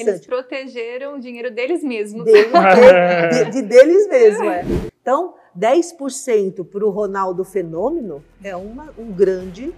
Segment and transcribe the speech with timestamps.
[0.00, 2.24] Eles protegeram o dinheiro deles mesmos.
[2.24, 2.32] De,
[3.44, 4.64] de, de, deles mesmos, é.
[5.04, 9.74] Então, 10% para o Ronaldo Fenômeno é uma, um grande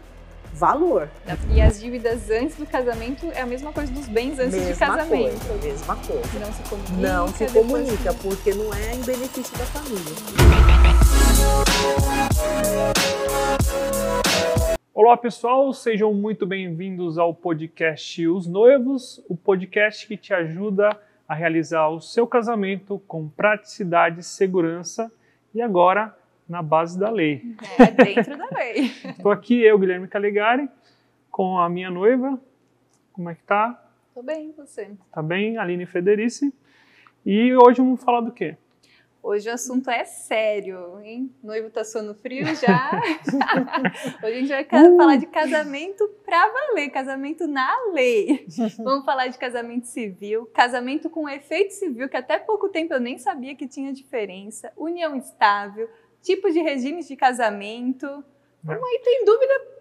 [0.54, 1.10] valor.
[1.52, 4.78] E as dívidas antes do casamento é a mesma coisa dos bens antes mesma de
[4.78, 5.46] casamento.
[5.46, 6.38] Coisa, mesma coisa.
[6.38, 6.96] Não se comunica.
[6.96, 10.14] Não se comunica, porque não é em benefício da família.
[14.98, 20.88] Olá pessoal, sejam muito bem-vindos ao podcast Os Noivos, o podcast que te ajuda
[21.28, 25.12] a realizar o seu casamento com praticidade, segurança
[25.54, 26.16] e agora
[26.48, 27.42] na base da lei.
[27.78, 28.86] É, dentro da lei.
[29.04, 30.66] Estou aqui, eu, Guilherme Calegari,
[31.30, 32.40] com a minha noiva.
[33.12, 33.78] Como é que tá?
[34.14, 34.92] Tô bem, você?
[35.12, 36.54] Tá bem, Aline Federici.
[37.26, 38.56] E hoje vamos falar do quê?
[39.26, 41.34] Hoje o assunto é sério, hein?
[41.42, 42.92] Noivo tá suando frio já.
[44.22, 44.96] Hoje a gente vai uh.
[44.96, 48.46] falar de casamento pra valer, casamento na lei.
[48.78, 53.18] Vamos falar de casamento civil, casamento com efeito civil, que até pouco tempo eu nem
[53.18, 55.90] sabia que tinha diferença, união estável,
[56.22, 58.06] tipos de regimes de casamento.
[58.62, 59.75] Vamos aí, tem dúvida é,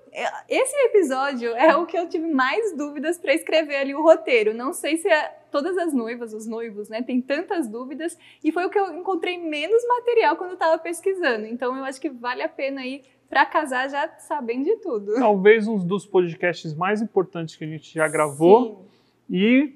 [0.47, 4.53] esse episódio é o que eu tive mais dúvidas para escrever ali o roteiro.
[4.53, 8.66] Não sei se é, todas as noivas, os noivos, né, tem tantas dúvidas e foi
[8.66, 11.45] o que eu encontrei menos material quando eu estava pesquisando.
[11.45, 15.16] Então eu acho que vale a pena aí para casar já sabendo de tudo.
[15.16, 18.88] Talvez um dos podcasts mais importantes que a gente já gravou
[19.27, 19.35] Sim.
[19.35, 19.75] e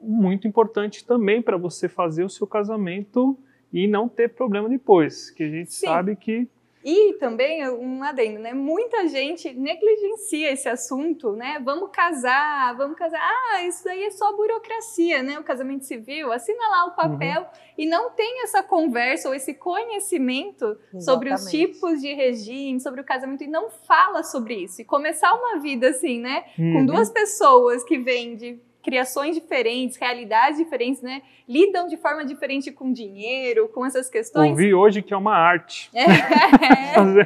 [0.00, 3.36] muito importante também para você fazer o seu casamento
[3.72, 5.86] e não ter problema depois, que a gente Sim.
[5.86, 6.48] sabe que
[6.84, 8.52] e também um adendo, né?
[8.52, 11.58] Muita gente negligencia esse assunto, né?
[11.64, 13.18] Vamos casar, vamos casar.
[13.22, 15.38] Ah, isso aí é só burocracia, né?
[15.38, 17.48] O casamento civil, assina lá o papel uhum.
[17.78, 21.04] e não tem essa conversa ou esse conhecimento Exatamente.
[21.04, 24.82] sobre os tipos de regime, sobre o casamento e não fala sobre isso.
[24.82, 26.44] E começar uma vida assim, né?
[26.58, 26.72] Uhum.
[26.74, 31.22] Com duas pessoas que vêm de criações diferentes, realidades diferentes, né?
[31.48, 34.50] Lidam de forma diferente com dinheiro, com essas questões.
[34.50, 35.90] Ouvi hoje que é uma arte.
[36.94, 37.24] É.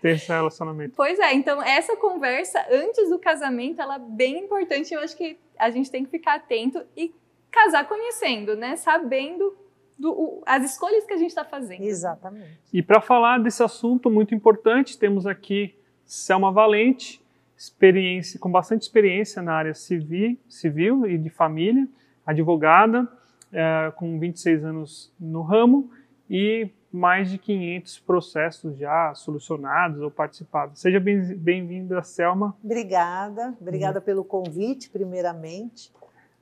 [0.00, 0.94] ter esse relacionamento.
[0.96, 4.92] Pois é, então essa conversa antes do casamento, ela é bem importante.
[4.92, 7.14] Eu acho que a gente tem que ficar atento e
[7.50, 8.76] casar conhecendo, né?
[8.76, 9.56] Sabendo
[9.98, 11.82] do, o, as escolhas que a gente está fazendo.
[11.82, 12.58] Exatamente.
[12.72, 15.74] E para falar desse assunto muito importante, temos aqui
[16.04, 17.21] Selma Valente,
[17.62, 21.86] experiência, com bastante experiência na área civil, civil e de família,
[22.26, 23.08] advogada,
[23.52, 25.88] é, com 26 anos no ramo
[26.28, 30.80] e mais de 500 processos já solucionados ou participados.
[30.80, 32.56] Seja bem-vinda, bem Selma.
[32.64, 34.04] Obrigada, obrigada uhum.
[34.04, 35.92] pelo convite, primeiramente.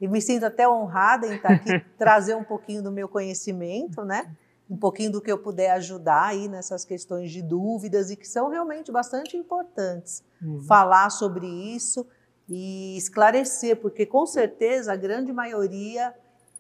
[0.01, 4.35] E me sinto até honrada em estar aqui, trazer um pouquinho do meu conhecimento, né?
[4.71, 8.49] Um pouquinho do que eu puder ajudar aí nessas questões de dúvidas e que são
[8.49, 10.25] realmente bastante importantes.
[10.41, 10.63] Uhum.
[10.63, 12.07] Falar sobre isso
[12.49, 16.15] e esclarecer, porque com certeza a grande maioria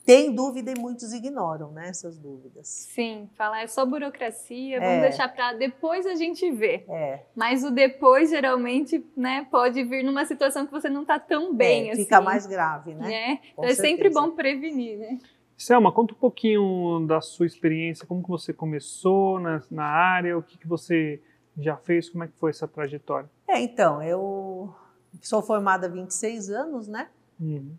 [0.04, 2.66] tem dúvida e muitos ignoram né, essas dúvidas.
[2.66, 5.00] Sim, falar é só burocracia, vamos é.
[5.02, 6.84] deixar para depois a gente ver.
[6.88, 7.20] É.
[7.36, 11.90] Mas o depois geralmente né, pode vir numa situação que você não está tão bem.
[11.90, 12.02] É, assim.
[12.02, 13.12] Fica mais grave, né?
[13.12, 13.38] É.
[13.52, 15.18] Então é sempre bom prevenir, né?
[15.60, 20.42] Selma, conta um pouquinho da sua experiência, como que você começou na, na área, o
[20.42, 21.20] que, que você
[21.58, 23.28] já fez, como é que foi essa trajetória?
[23.46, 24.74] É, então, eu
[25.20, 27.10] sou formada há 26 anos, né?
[27.38, 27.74] Uhum.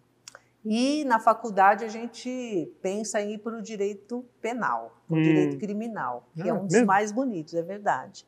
[0.64, 5.22] E na faculdade a gente pensa em ir para o direito penal, o hum.
[5.24, 6.86] direito criminal, que é ah, é um dos mesmo?
[6.88, 8.28] mais bonitos, é verdade.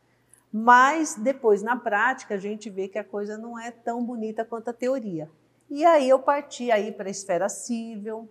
[0.52, 4.70] Mas depois, na prática, a gente vê que a coisa não é tão bonita quanto
[4.70, 5.30] a teoria.
[5.70, 8.28] E aí eu parti aí para a esfera civil,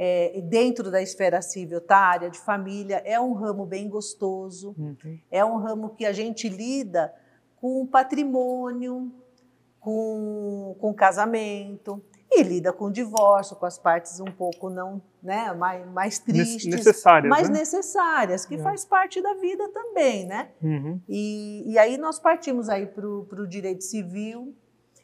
[0.00, 1.96] é, dentro da esfera civil, tá?
[1.96, 5.18] A área de família é um ramo bem gostoso, uhum.
[5.28, 7.12] é um ramo que a gente lida
[7.56, 9.12] com patrimônio,
[9.80, 12.00] com, com casamento
[12.30, 17.28] e lida com divórcio, com as partes um pouco não, né, mais, mais tristes, necessárias,
[17.28, 17.58] mais né?
[17.58, 18.58] necessárias, que é.
[18.58, 20.50] faz parte da vida também, né?
[20.62, 21.00] Uhum.
[21.08, 24.54] E, e aí nós partimos aí para o direito civil,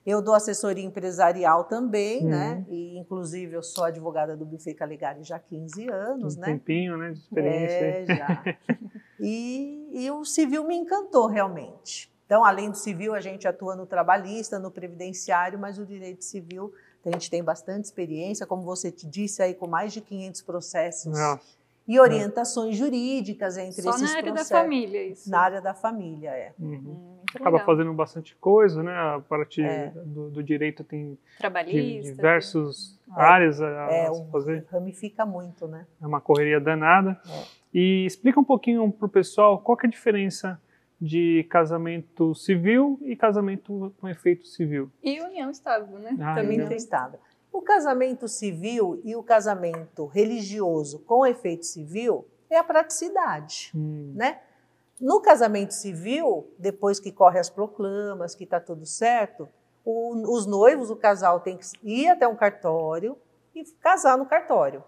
[0.06, 2.50] eu dou assessoria empresarial também, né?
[2.50, 2.54] uhum.
[2.54, 2.66] né?
[2.68, 6.46] E, inclusive, eu sou advogada do Buffet Caligari já há 15 anos, um né?
[6.46, 7.12] tempinho, né?
[7.12, 7.74] De experiência.
[7.74, 8.44] É, já.
[9.18, 12.12] e, e o civil me encantou, realmente.
[12.26, 16.72] Então, além do civil, a gente atua no trabalhista, no previdenciário, mas o direito civil,
[17.04, 21.12] a gente tem bastante experiência, como você te disse aí, com mais de 500 processos.
[21.12, 24.48] Nossa e orientações jurídicas entre Só esses na área processos.
[24.50, 25.30] da família, isso.
[25.30, 26.54] Na área da família, é.
[26.58, 27.20] Uhum.
[27.34, 27.66] Hum, Acaba legal.
[27.66, 28.92] fazendo bastante coisa, né?
[28.92, 29.90] A partir é.
[29.90, 31.18] do, do, direito tem
[32.02, 33.20] diversas é.
[33.20, 34.66] áreas a, é, a fazer.
[34.70, 35.86] Ramifica muito, né?
[36.00, 37.20] É uma correria danada.
[37.28, 37.44] É.
[37.72, 40.60] E explica um pouquinho para o pessoal qual é a diferença
[41.00, 44.90] de casamento civil e casamento com efeito civil.
[45.02, 46.16] E união estável, né?
[46.20, 46.68] Ah, Também união.
[46.68, 47.18] tem estável.
[47.52, 54.12] O casamento civil e o casamento religioso com efeito civil é a praticidade, hum.
[54.14, 54.40] né?
[55.00, 59.48] No casamento civil, depois que corre as proclamas, que está tudo certo,
[59.84, 63.16] o, os noivos, o casal tem que ir até um cartório
[63.54, 64.82] e casar no cartório.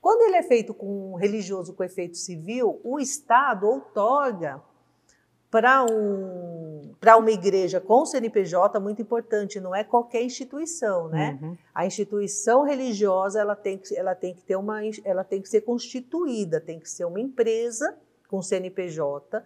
[0.00, 4.62] Quando ele é feito com um religioso com efeito civil, o Estado outorga
[5.50, 11.38] para um, uma igreja com CNPJ muito importante, não é qualquer instituição, né?
[11.40, 11.56] Uhum.
[11.74, 15.62] A instituição religiosa ela tem, que, ela tem que ter uma, ela tem que ser
[15.62, 17.96] constituída, tem que ser uma empresa
[18.36, 19.42] com CNPJ.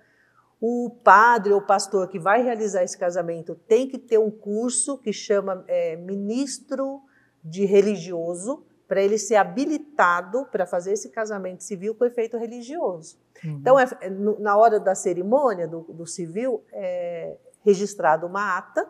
[0.61, 5.13] O padre ou pastor que vai realizar esse casamento tem que ter um curso que
[5.13, 7.01] chama é, ministro
[7.43, 13.17] de religioso para ele ser habilitado para fazer esse casamento civil com efeito religioso.
[13.45, 13.59] Uhum.
[13.61, 18.87] Então, é, é na hora da cerimônia do, do civil, é registrada uma ata.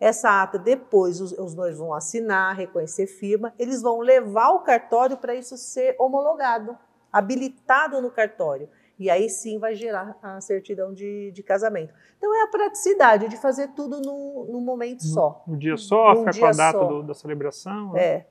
[0.00, 5.18] Essa ata, depois, os, os noivos vão assinar, reconhecer firma, eles vão levar o cartório
[5.18, 6.76] para isso ser homologado,
[7.12, 8.68] habilitado no cartório.
[9.02, 11.92] E aí sim vai gerar a certidão de, de casamento.
[12.16, 15.42] Então é a praticidade de fazer tudo num, momento só.
[15.48, 17.94] Um dia só, fica com a data do, da celebração.
[17.94, 18.04] Né?
[18.04, 18.26] É.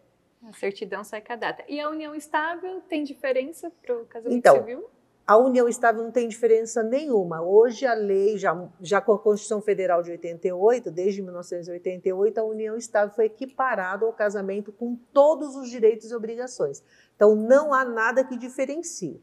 [0.47, 1.61] A certidão sai com a data.
[1.67, 4.89] E a união estável tem diferença para o casamento então, civil?
[5.27, 7.41] A união estável não tem diferença nenhuma.
[7.41, 12.77] Hoje a lei, já, já com a Constituição Federal de 88, desde 1988, a união
[12.77, 16.81] estável foi equiparada ao casamento com todos os direitos e obrigações.
[17.13, 19.21] Então não há nada que diferencie.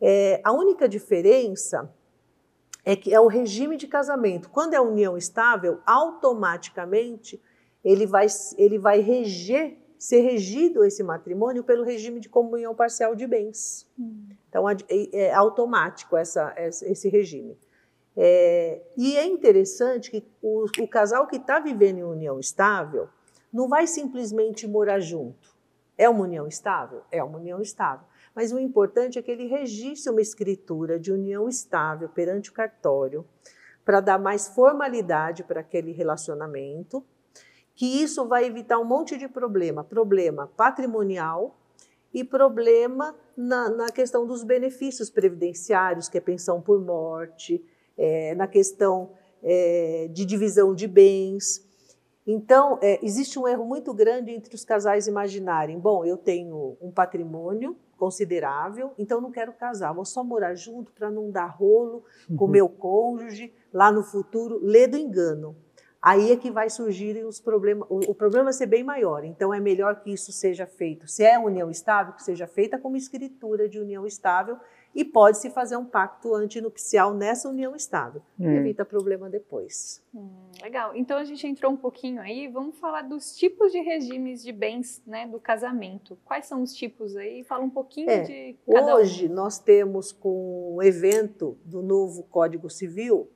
[0.00, 1.92] É, a única diferença
[2.84, 4.48] é que é o regime de casamento.
[4.50, 7.40] Quando é união estável, automaticamente
[7.84, 8.26] ele vai,
[8.56, 13.86] ele vai reger ser regido esse matrimônio pelo regime de comunhão parcial de bens.
[13.98, 14.28] Hum.
[14.48, 17.58] Então, é, automático essa, esse regime.
[18.16, 23.10] É, e é interessante que o, o casal que está vivendo em união estável
[23.52, 25.54] não vai simplesmente morar junto.
[25.98, 27.02] É uma união estável?
[27.12, 28.06] É uma união estável.
[28.34, 33.24] Mas o importante é que ele registre uma escritura de união estável perante o cartório,
[33.84, 37.04] para dar mais formalidade para aquele relacionamento
[37.80, 41.56] que isso vai evitar um monte de problema, problema patrimonial
[42.12, 47.64] e problema na, na questão dos benefícios previdenciários, que é pensão por morte,
[47.96, 49.12] é, na questão
[49.42, 51.66] é, de divisão de bens.
[52.26, 56.90] Então, é, existe um erro muito grande entre os casais imaginarem: bom, eu tenho um
[56.90, 62.02] patrimônio considerável, então não quero casar, vou só morar junto para não dar rolo
[62.34, 62.50] com uhum.
[62.50, 64.58] meu cônjuge lá no futuro.
[64.62, 65.54] Lê do engano
[66.00, 69.24] aí é que vai surgir os problemas, o, problema vai ser bem maior.
[69.24, 71.06] Então é melhor que isso seja feito.
[71.06, 74.56] Se é união estável, que seja feita como escritura de união estável
[74.94, 78.22] e pode-se fazer um pacto antinupcial nessa união estável.
[78.38, 78.50] Hum.
[78.50, 80.02] Evita problema depois.
[80.14, 80.28] Hum,
[80.60, 80.94] legal.
[80.96, 85.02] Então a gente entrou um pouquinho aí, vamos falar dos tipos de regimes de bens
[85.06, 86.18] né, do casamento.
[86.24, 87.44] Quais são os tipos aí?
[87.44, 89.32] Fala um pouquinho é, de cada Hoje um.
[89.32, 93.28] nós temos com o evento do novo Código Civil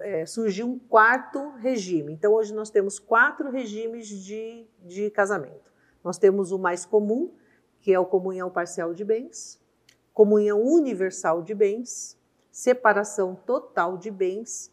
[0.00, 2.12] é, surgiu um quarto regime.
[2.12, 5.72] Então, hoje nós temos quatro regimes de, de casamento.
[6.04, 7.32] Nós temos o mais comum,
[7.80, 9.58] que é o comunhão parcial de bens,
[10.12, 12.18] comunhão universal de bens,
[12.50, 14.72] separação total de bens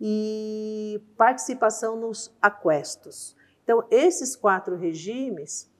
[0.00, 3.36] e participação nos aquestos.
[3.64, 5.70] Então, esses quatro regimes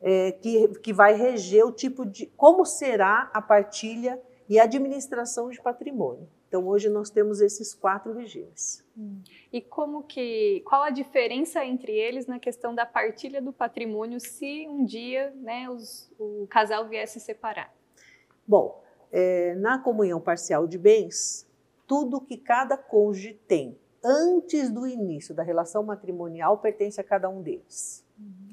[0.00, 5.62] é, que, que vai reger o tipo de como será a partilha e administração de
[5.62, 6.28] patrimônio.
[6.48, 8.84] Então hoje nós temos esses quatro regimes.
[8.94, 9.22] Hum.
[9.50, 14.68] E como que, qual a diferença entre eles na questão da partilha do patrimônio se
[14.68, 17.74] um dia, né, os, o casal viesse se separar?
[18.46, 21.46] Bom, é, na comunhão parcial de bens,
[21.86, 27.42] tudo que cada cônjuge tem antes do início da relação matrimonial pertence a cada um
[27.42, 28.04] deles.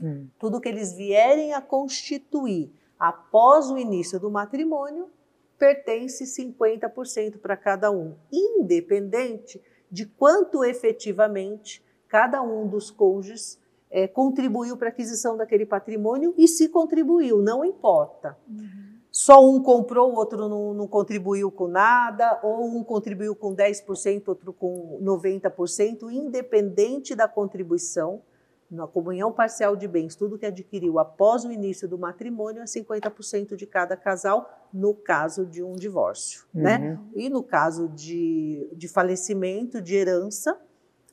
[0.02, 0.28] Hum.
[0.38, 5.10] Tudo que eles vierem a constituir após o início do matrimônio
[5.58, 13.60] pertence 50% para cada um, independente de quanto efetivamente cada um dos cônjuges
[13.92, 18.38] é, contribuiu para a aquisição daquele patrimônio e se contribuiu, não importa.
[18.48, 18.89] Uhum.
[19.12, 24.28] Só um comprou, o outro não, não, contribuiu com nada, ou um contribuiu com 10%,
[24.28, 28.22] outro com 90%, independente da contribuição,
[28.70, 33.56] na comunhão parcial de bens, tudo que adquiriu após o início do matrimônio é 50%
[33.56, 36.62] de cada casal, no caso de um divórcio, uhum.
[36.62, 37.00] né?
[37.16, 40.56] E no caso de, de falecimento, de herança,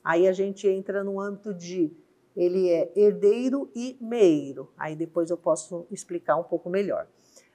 [0.03, 1.91] aí a gente entra no âmbito de
[2.35, 4.69] ele é herdeiro e meeiro.
[4.77, 7.07] Aí depois eu posso explicar um pouco melhor.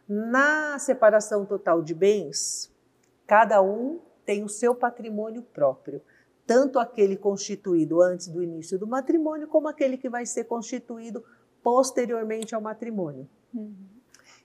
[0.08, 2.70] Na separação total de bens,
[3.26, 6.02] cada um tem o seu patrimônio próprio
[6.46, 11.24] tanto aquele constituído antes do início do matrimônio, como aquele que vai ser constituído
[11.62, 13.28] posteriormente ao matrimônio.
[13.54, 13.74] Uhum.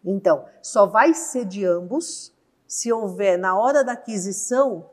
[0.05, 2.33] Então, só vai ser de ambos
[2.67, 4.89] se houver, na hora da aquisição,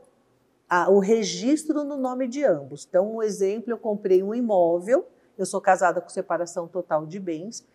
[0.68, 2.86] a, o registro no nome de ambos.
[2.88, 5.06] Então, um exemplo, eu comprei um imóvel,
[5.36, 7.66] eu sou casada com separação total de bens,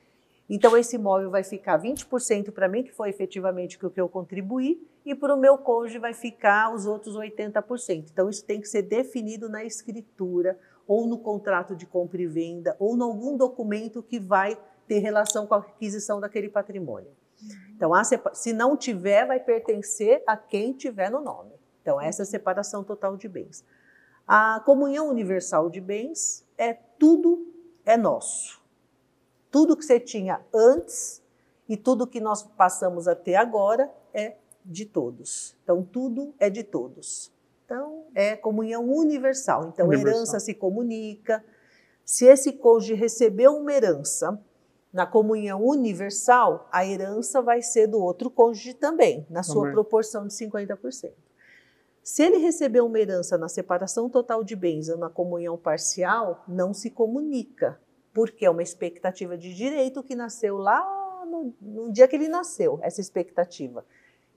[0.50, 4.82] então esse imóvel vai ficar 20% para mim, que foi efetivamente o que eu contribuí,
[5.06, 8.10] e para o meu cônjuge vai ficar os outros 80%.
[8.12, 12.76] Então, isso tem que ser definido na escritura, ou no contrato de compra e venda,
[12.80, 17.12] ou em algum documento que vai ter relação com a aquisição daquele patrimônio.
[17.76, 17.92] Então,
[18.34, 21.54] se não tiver, vai pertencer a quem tiver no nome.
[21.82, 23.64] Então, essa é a separação total de bens.
[24.28, 27.48] A comunhão universal de bens é tudo
[27.86, 28.59] é nosso.
[29.52, 31.22] Tudo que você tinha antes
[31.68, 35.56] e tudo que nós passamos a ter agora é de todos.
[35.64, 37.32] Então, tudo é de todos.
[37.66, 39.70] Então, é comunhão universal.
[39.74, 40.16] Então, universal.
[40.16, 41.44] herança se comunica.
[42.04, 44.40] Se esse cônjuge recebeu uma herança
[44.92, 49.74] na comunhão universal, a herança vai ser do outro cônjuge também, na sua também.
[49.74, 51.12] proporção de 50%.
[52.02, 56.74] Se ele recebeu uma herança na separação total de bens ou na comunhão parcial, não
[56.74, 57.80] se comunica,
[58.20, 62.78] porque é uma expectativa de direito que nasceu lá no, no dia que ele nasceu,
[62.82, 63.86] essa expectativa.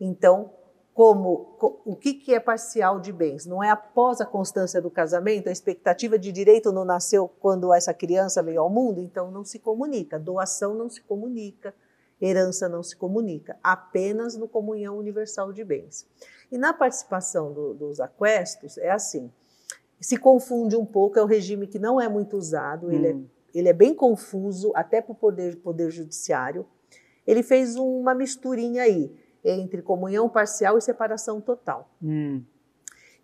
[0.00, 0.52] Então,
[0.94, 3.44] como o que, que é parcial de bens?
[3.44, 7.92] Não é após a constância do casamento, a expectativa de direito não nasceu quando essa
[7.92, 10.16] criança veio ao mundo, então não se comunica.
[10.16, 11.74] Doação não se comunica,
[12.20, 16.06] herança não se comunica, apenas no comunhão universal de bens.
[16.52, 19.28] E na participação do, dos aquestos é assim:
[20.00, 22.92] se confunde um pouco, é um regime que não é muito usado, hum.
[22.92, 23.26] ele, é, hum.
[23.54, 26.66] Ele é bem confuso, até para o poder, poder judiciário.
[27.26, 31.90] Ele fez uma misturinha aí entre comunhão parcial e separação total.
[32.02, 32.42] Hum.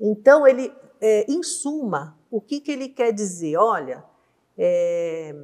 [0.00, 3.56] Então, ele, é, em suma, o que, que ele quer dizer?
[3.56, 4.04] Olha,
[4.56, 5.34] é,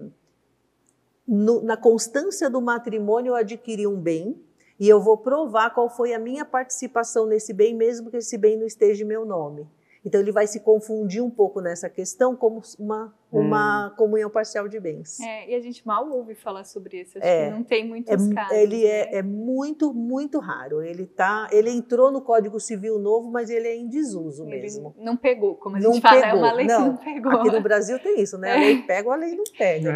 [1.27, 4.41] no, na constância do matrimônio eu adquiri um bem
[4.79, 8.57] e eu vou provar qual foi a minha participação nesse bem, mesmo que esse bem
[8.59, 9.67] não esteja em meu nome.
[10.05, 13.97] Então ele vai se confundir um pouco nessa questão como uma, uma hum.
[13.97, 15.19] comunhão parcial de bens.
[15.21, 18.31] É, e a gente mal ouve falar sobre isso, acho é, que não tem muitos
[18.31, 18.57] é, casos.
[18.57, 19.11] Ele é, né?
[19.13, 20.83] é, é, muito, muito raro.
[20.83, 24.95] Ele tá, ele entrou no Código Civil novo, mas ele é em desuso ele mesmo.
[24.99, 26.37] Não pegou, como a gente não fala, pegou.
[26.37, 27.33] é uma lei não, que não pegou.
[27.33, 28.53] Aqui no Brasil tem isso, né?
[28.53, 29.95] A lei pega, a lei não pega.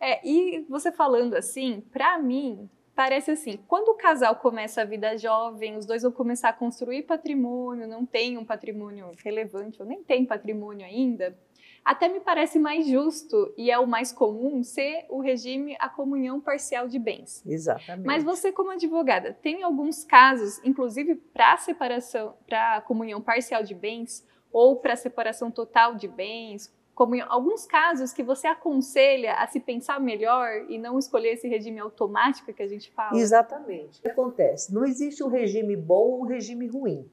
[0.00, 0.10] É.
[0.14, 5.16] é, e você falando assim, para mim, parece assim, quando o casal começa a vida
[5.16, 10.02] jovem, os dois vão começar a construir patrimônio, não tem um patrimônio relevante, ou nem
[10.02, 11.38] tem patrimônio ainda,
[11.84, 16.40] até me parece mais justo e é o mais comum ser o regime a comunhão
[16.40, 17.40] parcial de bens.
[17.46, 18.04] Exatamente.
[18.04, 24.26] Mas você como advogada, tem alguns casos, inclusive para separação, para comunhão parcial de bens
[24.52, 29.60] ou para separação total de bens, como em alguns casos que você aconselha a se
[29.60, 33.16] pensar melhor e não escolher esse regime automático que a gente fala?
[33.16, 34.00] Exatamente.
[34.00, 34.74] O que acontece?
[34.74, 37.08] Não existe um regime bom ou um regime ruim.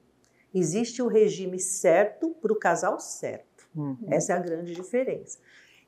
[0.52, 3.68] Existe o um regime certo para o casal certo.
[3.76, 3.96] Uhum.
[4.08, 5.38] Essa é a grande diferença.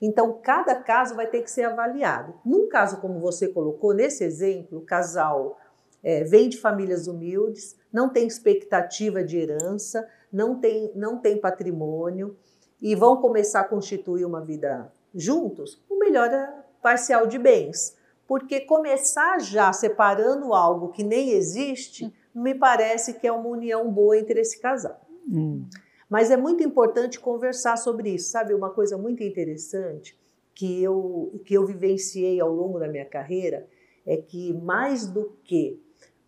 [0.00, 2.34] Então, cada caso vai ter que ser avaliado.
[2.44, 5.58] Num caso como você colocou, nesse exemplo, o casal
[6.04, 12.36] é, vem de famílias humildes, não tem expectativa de herança, não tem, não tem patrimônio,
[12.80, 17.96] e vão começar a constituir uma vida juntos, o melhor é parcial de bens.
[18.26, 24.18] Porque começar já separando algo que nem existe, me parece que é uma união boa
[24.18, 25.00] entre esse casal.
[25.26, 25.66] Hum.
[26.10, 28.30] Mas é muito importante conversar sobre isso.
[28.30, 30.18] Sabe, uma coisa muito interessante
[30.54, 33.66] que eu, que eu vivenciei ao longo da minha carreira
[34.04, 35.80] é que, mais do que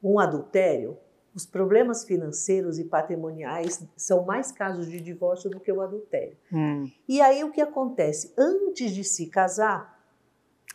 [0.02, 0.96] um adultério,
[1.40, 6.36] os problemas financeiros e patrimoniais são mais casos de divórcio do que o adultério.
[6.52, 6.90] Hum.
[7.08, 8.34] E aí o que acontece?
[8.36, 9.98] Antes de se casar,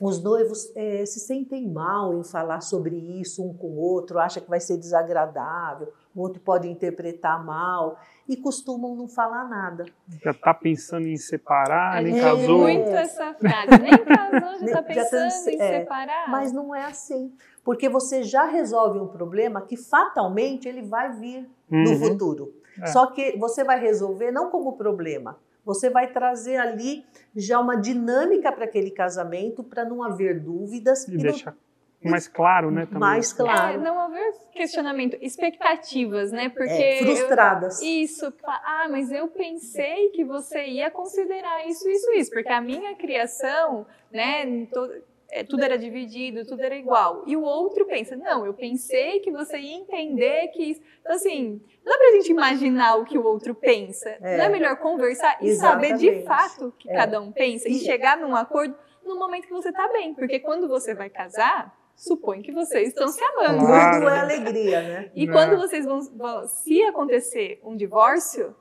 [0.01, 4.41] os noivos é, se sentem mal em falar sobre isso um com o outro, acha
[4.41, 9.85] que vai ser desagradável, o outro pode interpretar mal e costumam não falar nada.
[10.23, 12.61] Já está pensando em separar, nem casou.
[12.61, 16.29] Muito essa frase, nem casou, já está pensando já tá, em é, separar.
[16.29, 17.31] Mas não é assim,
[17.65, 21.83] porque você já resolve um problema que fatalmente ele vai vir uhum.
[21.83, 22.53] no futuro.
[22.79, 22.85] É.
[22.85, 27.03] Só que você vai resolver não como problema, você vai trazer ali
[27.35, 31.65] já uma dinâmica para aquele casamento para não haver dúvidas e, e deixar não
[32.11, 32.85] mais claro, né?
[32.85, 32.99] Também.
[32.99, 33.73] Mais claro.
[33.73, 36.49] É, não haver questionamento, expectativas, né?
[36.49, 37.81] Porque é, frustradas.
[37.81, 42.61] Eu, isso, ah, mas eu pensei que você ia considerar isso, isso, isso, porque a
[42.61, 44.67] minha criação, né?
[44.67, 44.91] To,
[45.29, 47.23] é, tudo era dividido, tudo era igual.
[47.25, 50.81] E o outro pensa, não, eu pensei que você ia entender que isso.
[51.01, 54.09] Então, assim, não dá pra gente imaginar o que o outro pensa.
[54.21, 55.99] É, não é melhor conversar e exatamente.
[55.99, 56.95] saber de fato o que é.
[56.95, 60.13] cada um pensa e, chegar num acordo no momento que você está bem.
[60.13, 63.65] Porque quando você vai casar, supõe que vocês estão se amando.
[63.65, 63.99] Claro.
[63.99, 65.11] Tudo é alegria, né?
[65.15, 65.33] E Não.
[65.33, 66.01] quando vocês vão,
[66.47, 68.55] se acontecer um divórcio,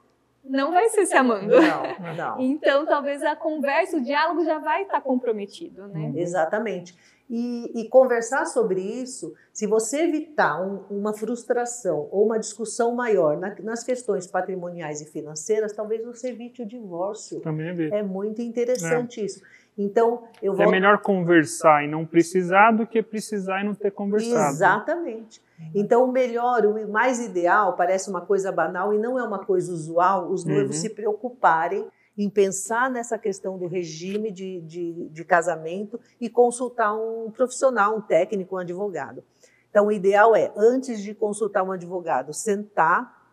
[0.45, 1.49] não vai ser se amando.
[1.49, 2.41] Não, não.
[2.55, 6.13] Então, talvez a conversa, o diálogo já vai estar comprometido, né?
[6.15, 6.95] Exatamente.
[7.29, 13.39] E, e, conversar sobre isso, se você evitar um, uma frustração ou uma discussão maior
[13.39, 17.41] na, nas questões patrimoniais e financeiras, talvez você evite o divórcio.
[17.41, 17.95] Também evite.
[17.95, 19.25] É muito interessante é.
[19.25, 19.41] isso.
[19.76, 20.64] Então, eu vou...
[20.64, 24.54] É melhor conversar e não precisar do que precisar e não ter conversado.
[24.54, 25.43] Exatamente.
[25.75, 29.73] Então, o melhor, o mais ideal, parece uma coisa banal e não é uma coisa
[29.73, 30.83] usual, os noivos uhum.
[30.83, 37.31] se preocuparem em pensar nessa questão do regime de, de, de casamento e consultar um
[37.33, 39.25] profissional, um técnico, um advogado.
[39.71, 43.25] Então, o ideal é, antes de consultar um advogado, sentar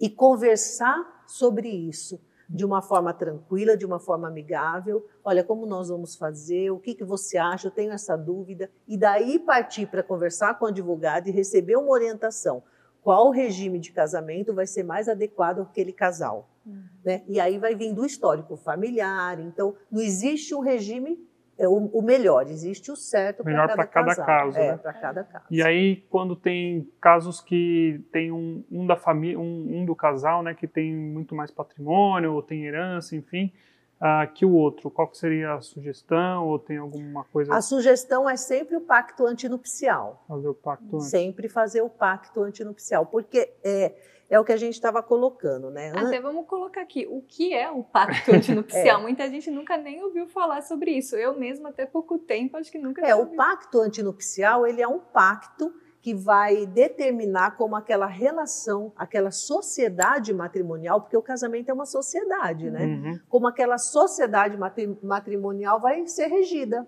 [0.00, 2.18] e conversar sobre isso
[2.54, 5.04] de uma forma tranquila, de uma forma amigável.
[5.24, 6.70] Olha, como nós vamos fazer?
[6.70, 7.66] O que, que você acha?
[7.66, 8.70] Eu tenho essa dúvida.
[8.86, 12.62] E daí partir para conversar com o advogado e receber uma orientação.
[13.02, 16.48] Qual regime de casamento vai ser mais adequado àquele casal?
[16.64, 16.84] Uhum.
[17.04, 17.24] Né?
[17.26, 19.40] E aí vai vindo o histórico familiar.
[19.40, 21.18] Então, não existe um regime
[21.58, 24.58] é o, o, melhor, existe o certo melhor para cada, cada caso.
[24.58, 24.76] É, né?
[24.76, 25.44] para cada caso.
[25.50, 30.42] E aí, quando tem casos que tem um, um da família, um, um, do casal,
[30.42, 33.52] né, que tem muito mais patrimônio, ou tem herança, enfim,
[34.00, 37.54] uh, que o outro, qual que seria a sugestão, ou tem alguma coisa?
[37.54, 40.24] A sugestão é sempre o pacto antinupcial.
[40.26, 41.08] Fazer o pacto antes.
[41.08, 43.94] Sempre fazer o pacto antinupcial, porque é
[44.28, 45.92] é o que a gente estava colocando, né?
[45.94, 48.98] Até vamos colocar aqui, o que é o pacto antinupcial?
[49.00, 49.02] é.
[49.02, 51.14] Muita gente nunca nem ouviu falar sobre isso.
[51.16, 54.98] Eu mesma, até pouco tempo, acho que nunca É, o pacto antinupcial, ele é um
[54.98, 61.86] pacto que vai determinar como aquela relação, aquela sociedade matrimonial, porque o casamento é uma
[61.86, 62.84] sociedade, né?
[62.84, 63.20] Uhum.
[63.26, 64.58] Como aquela sociedade
[65.02, 66.86] matrimonial vai ser regida.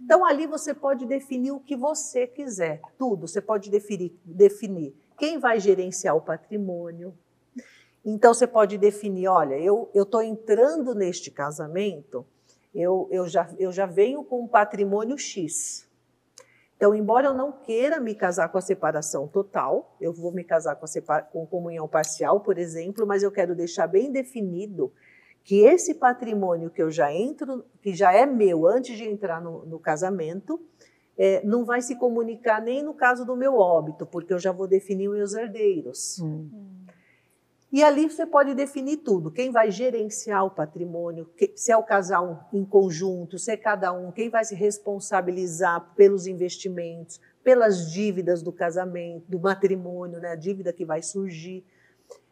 [0.00, 3.28] Então ali você pode definir o que você quiser, tudo.
[3.28, 7.14] Você pode definir, definir quem vai gerenciar o patrimônio.
[8.04, 12.24] Então você pode definir, olha, eu estou entrando neste casamento,
[12.74, 15.86] eu, eu, já, eu já venho com um patrimônio X.
[16.76, 20.76] Então, embora eu não queira me casar com a separação total, eu vou me casar
[20.76, 24.92] com, a com comunhão parcial, por exemplo, mas eu quero deixar bem definido
[25.42, 29.64] que esse patrimônio que eu já entro, que já é meu antes de entrar no,
[29.64, 30.60] no casamento,
[31.18, 34.66] é, não vai se comunicar nem no caso do meu óbito, porque eu já vou
[34.66, 36.18] definir os meus herdeiros.
[36.20, 36.48] Hum.
[37.72, 42.48] E ali você pode definir tudo: quem vai gerenciar o patrimônio, se é o casal
[42.52, 48.52] em conjunto, se é cada um, quem vai se responsabilizar pelos investimentos, pelas dívidas do
[48.52, 51.64] casamento, do matrimônio, né, a dívida que vai surgir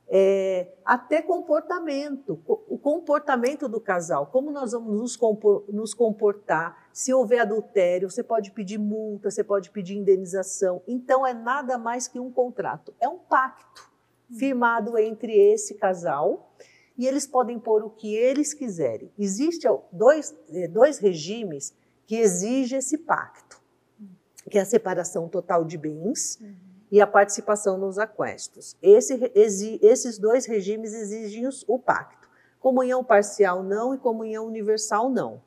[0.08, 6.88] é, até comportamento, o comportamento do casal, como nós vamos nos, compor, nos comportar.
[6.92, 10.82] Se houver adultério, você pode pedir multa, você pode pedir indenização.
[10.86, 13.90] Então, é nada mais que um contrato, é um pacto
[14.38, 16.54] firmado entre esse casal
[16.96, 19.10] e eles podem pôr o que eles quiserem.
[19.18, 21.74] Existem dois, é, dois regimes
[22.06, 23.60] que exigem esse pacto,
[24.50, 26.38] que é a separação total de bens.
[26.40, 28.76] Uhum e a participação nos aquestos.
[28.82, 32.28] Esse, esses dois regimes exigem o pacto.
[32.60, 35.42] Comunhão parcial não e comunhão universal não.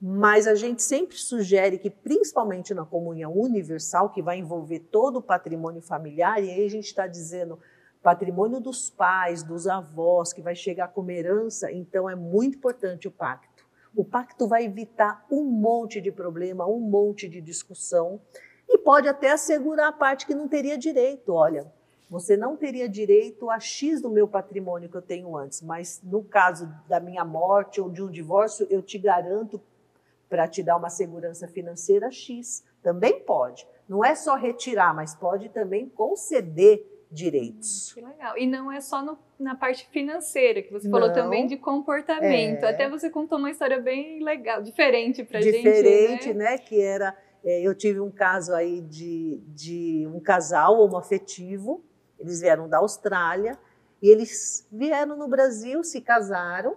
[0.00, 5.22] Mas a gente sempre sugere que, principalmente na comunhão universal, que vai envolver todo o
[5.22, 7.58] patrimônio familiar, e aí a gente está dizendo
[8.02, 13.10] patrimônio dos pais, dos avós, que vai chegar como herança, então é muito importante o
[13.10, 13.66] pacto.
[13.94, 18.20] O pacto vai evitar um monte de problema, um monte de discussão
[18.68, 21.32] e pode até assegurar a parte que não teria direito.
[21.32, 21.72] Olha,
[22.08, 26.22] você não teria direito a X do meu patrimônio que eu tenho antes, mas no
[26.22, 29.60] caso da minha morte ou de um divórcio, eu te garanto
[30.28, 32.64] para te dar uma segurança financeira X.
[32.82, 33.66] Também pode.
[33.88, 37.92] Não é só retirar, mas pode também conceder direitos.
[37.92, 38.38] Hum, que legal.
[38.38, 42.64] E não é só no, na parte financeira, que você falou também de comportamento.
[42.64, 42.70] É...
[42.70, 45.56] Até você contou uma história bem legal, diferente para gente.
[45.56, 46.50] Diferente, né?
[46.50, 46.58] né?
[46.58, 51.84] Que era eu tive um caso aí de, de um casal homoafetivo,
[52.18, 53.58] eles vieram da Austrália
[54.02, 56.76] e eles vieram no Brasil, se casaram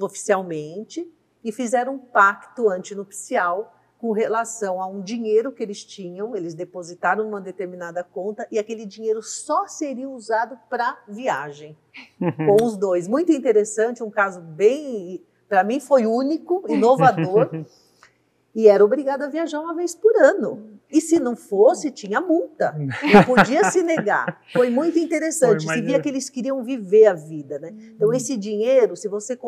[0.00, 1.10] oficialmente
[1.44, 7.24] e fizeram um pacto antinupcial com relação a um dinheiro que eles tinham, eles depositaram
[7.24, 11.76] numa determinada conta e aquele dinheiro só seria usado para viagem
[12.18, 13.08] com os dois.
[13.08, 17.50] Muito interessante, um caso bem, para mim foi único, inovador.
[18.58, 20.80] e era obrigada a viajar uma vez por ano.
[20.90, 22.74] E se não fosse, tinha multa.
[23.14, 24.42] Não podia se negar.
[24.52, 25.64] Foi muito interessante.
[25.64, 27.60] Se via que eles queriam viver a vida.
[27.60, 27.72] Né?
[27.94, 29.38] Então, esse dinheiro, se você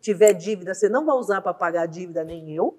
[0.00, 2.76] tiver dívida, você não vai usar para pagar a dívida, nem eu.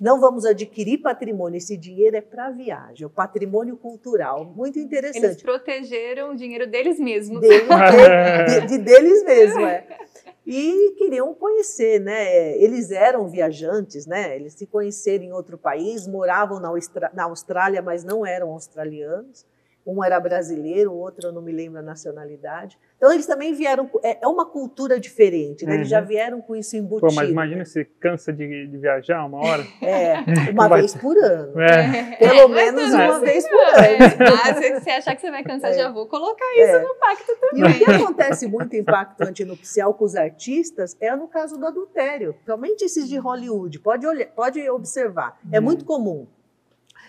[0.00, 4.44] Não vamos adquirir patrimônio, esse dinheiro é para viagem, o patrimônio cultural.
[4.44, 5.24] Muito interessante.
[5.24, 7.40] Eles protegeram o dinheiro deles mesmos.
[7.40, 7.48] De,
[8.60, 9.86] de, de deles mesmos, é.
[10.46, 12.58] E queriam conhecer, né?
[12.58, 14.36] Eles eram viajantes, né?
[14.36, 16.70] Eles se conheceram em outro país, moravam na,
[17.14, 19.46] na Austrália, mas não eram australianos
[19.86, 22.78] um era brasileiro, o outro eu não me lembro a nacionalidade.
[22.96, 25.72] Então eles também vieram, é, é uma cultura diferente, né?
[25.72, 25.78] Uhum.
[25.78, 26.06] Eles já uhum.
[26.06, 27.08] vieram com isso embutido.
[27.08, 29.62] Pô, mas imagina você cansa de, de, viajar uma hora.
[29.82, 31.54] É, uma vez por ano.
[31.74, 32.16] É.
[32.16, 34.34] Pelo é, menos uma vez por ano.
[34.44, 37.70] Ah, se você achar que você vai cansar, já vou colocar isso no pacto também.
[37.70, 41.66] E o que acontece muito em pacto antinupcial com os artistas é no caso do
[41.66, 42.32] adultério.
[42.34, 43.78] Principalmente esses de Hollywood.
[43.80, 45.38] Pode, olhar, pode observar.
[45.50, 45.64] É uhum.
[45.64, 46.26] muito comum.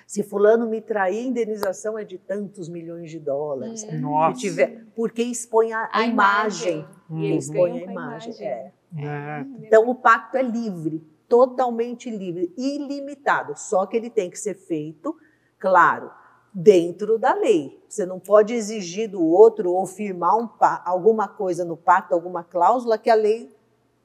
[0.06, 3.84] Se fulano me trair, a indenização é de tantos milhões de dólares.
[3.84, 4.02] Hum.
[4.02, 4.40] Nossa.
[4.40, 6.86] Tiver, porque expõe a, a, a imagem.
[7.10, 7.38] imagem.
[7.38, 8.34] expõe a imagem.
[8.34, 8.48] imagem.
[8.48, 8.72] É.
[8.98, 9.46] É.
[9.62, 13.54] Então o pacto é livre, totalmente livre, ilimitado.
[13.58, 15.16] Só que ele tem que ser feito,
[15.58, 16.12] claro,
[16.54, 17.84] dentro da lei.
[17.90, 20.48] Você não pode exigir do outro ou firmar um,
[20.86, 23.54] alguma coisa no pacto, alguma cláusula que a lei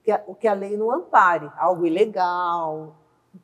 [0.03, 2.97] que a, que a lei não ampare, algo ilegal,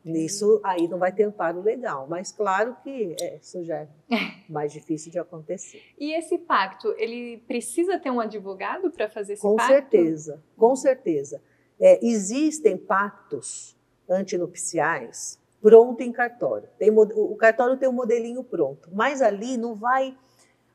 [0.05, 3.89] Nisso aí não vai ter amparo legal, mas claro que é, isso já é
[4.49, 5.83] mais difícil de acontecer.
[5.99, 9.73] E esse pacto, ele precisa ter um advogado para fazer esse com pacto?
[9.73, 11.43] Com certeza, com certeza.
[11.79, 13.77] É, existem pactos
[14.09, 16.69] antinupciais pronto em cartório.
[16.79, 20.17] Tem, o cartório tem um modelinho pronto, mas ali não vai.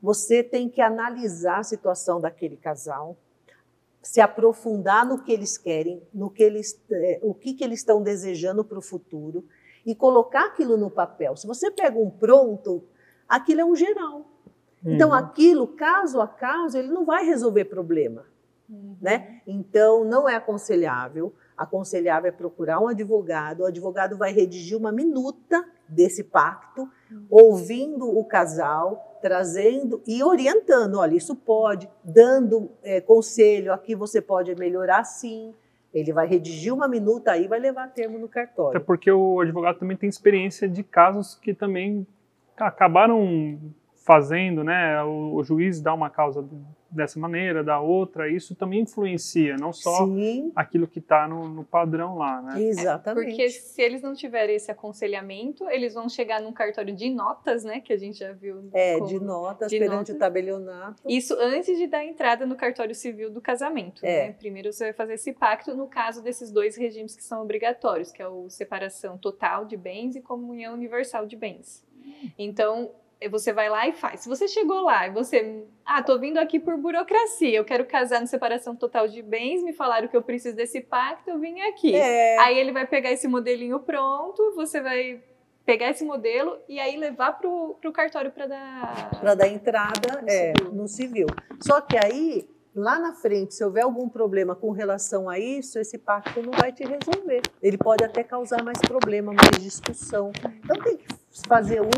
[0.01, 3.15] Você tem que analisar a situação daquele casal,
[4.01, 8.01] se aprofundar no que eles querem, no que eles, é, o que, que eles estão
[8.01, 9.45] desejando para o futuro
[9.85, 11.35] e colocar aquilo no papel.
[11.35, 12.83] Se você pega um pronto,
[13.27, 14.25] aquilo é um geral.
[14.83, 15.15] Então, uhum.
[15.15, 18.25] aquilo, caso a caso, ele não vai resolver problema.
[18.67, 18.97] Uhum.
[18.99, 19.41] Né?
[19.45, 21.33] Então, não é aconselhável.
[21.57, 23.61] Aconselhável é procurar um advogado.
[23.61, 27.25] O advogado vai redigir uma minuta desse pacto, uhum.
[27.29, 34.55] ouvindo o casal, trazendo e orientando, olha, isso pode, dando é, conselho, aqui você pode
[34.55, 35.53] melhorar sim.
[35.93, 38.77] Ele vai redigir uma minuta aí vai levar a termo no cartório.
[38.77, 42.07] Até porque o advogado também tem experiência de casos que também
[42.57, 43.59] acabaram
[44.05, 45.03] fazendo, né?
[45.03, 46.41] O, o juiz dá uma causa
[46.91, 50.51] dessa maneira, da outra, isso também influencia, não só Sim.
[50.55, 52.61] aquilo que está no, no, padrão lá, né?
[52.61, 53.25] Exatamente.
[53.25, 57.79] porque se eles não tiverem esse aconselhamento, eles vão chegar num cartório de notas, né?
[57.79, 58.69] Que a gente já viu.
[58.73, 60.15] É, de notas de perante notas.
[60.15, 61.01] o tabelionato.
[61.07, 64.05] Isso antes de dar entrada no cartório civil do casamento.
[64.05, 64.27] É.
[64.27, 64.33] Né?
[64.33, 68.21] Primeiro você vai fazer esse pacto no caso desses dois regimes que são obrigatórios, que
[68.21, 71.85] é o separação total de bens e comunhão universal de bens.
[72.37, 72.91] Então,
[73.29, 74.21] você vai lá e faz.
[74.21, 78.19] Se você chegou lá e você, ah, tô vindo aqui por burocracia, eu quero casar
[78.19, 81.95] no separação total de bens, me falaram que eu preciso desse pacto, eu vim aqui.
[81.95, 82.37] É.
[82.39, 85.21] Aí ele vai pegar esse modelinho pronto, você vai
[85.65, 90.29] pegar esse modelo e aí levar pro, pro cartório para dar para dar entrada no,
[90.29, 90.73] é, civil.
[90.73, 91.27] no civil.
[91.61, 95.97] Só que aí lá na frente, se houver algum problema com relação a isso, esse
[95.97, 97.41] pacto não vai te resolver.
[97.61, 100.31] Ele pode até causar mais problema, mais discussão.
[100.63, 101.89] Então tem que fazer um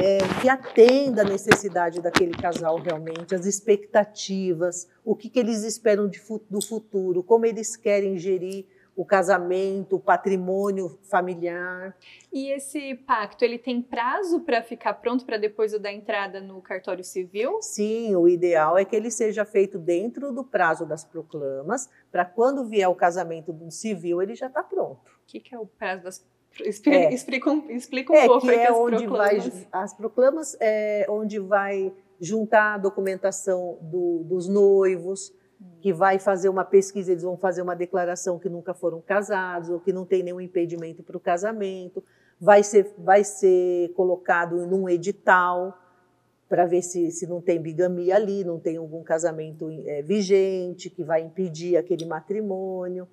[0.00, 6.08] é, que atenda a necessidade daquele casal realmente, as expectativas, o que, que eles esperam
[6.08, 11.96] de, do futuro, como eles querem gerir o casamento, o patrimônio familiar.
[12.32, 17.02] E esse pacto, ele tem prazo para ficar pronto para depois da entrada no cartório
[17.02, 17.62] civil?
[17.62, 22.66] Sim, o ideal é que ele seja feito dentro do prazo das proclamas, para quando
[22.66, 25.00] vier o casamento civil, ele já está pronto.
[25.22, 26.18] O que, que é o prazo das
[26.58, 27.14] Explica, é.
[27.14, 29.46] explica, um, explica um é, pouco que é as onde proclamas.
[29.46, 35.32] vai as proclamas é onde vai juntar a documentação do, dos noivos,
[35.80, 39.80] que vai fazer uma pesquisa, eles vão fazer uma declaração que nunca foram casados ou
[39.80, 42.02] que não tem nenhum impedimento para o casamento,
[42.38, 45.76] vai ser, vai ser colocado num edital
[46.48, 51.04] para ver se, se não tem bigamia ali, não tem algum casamento é, vigente que
[51.04, 53.06] vai impedir aquele matrimônio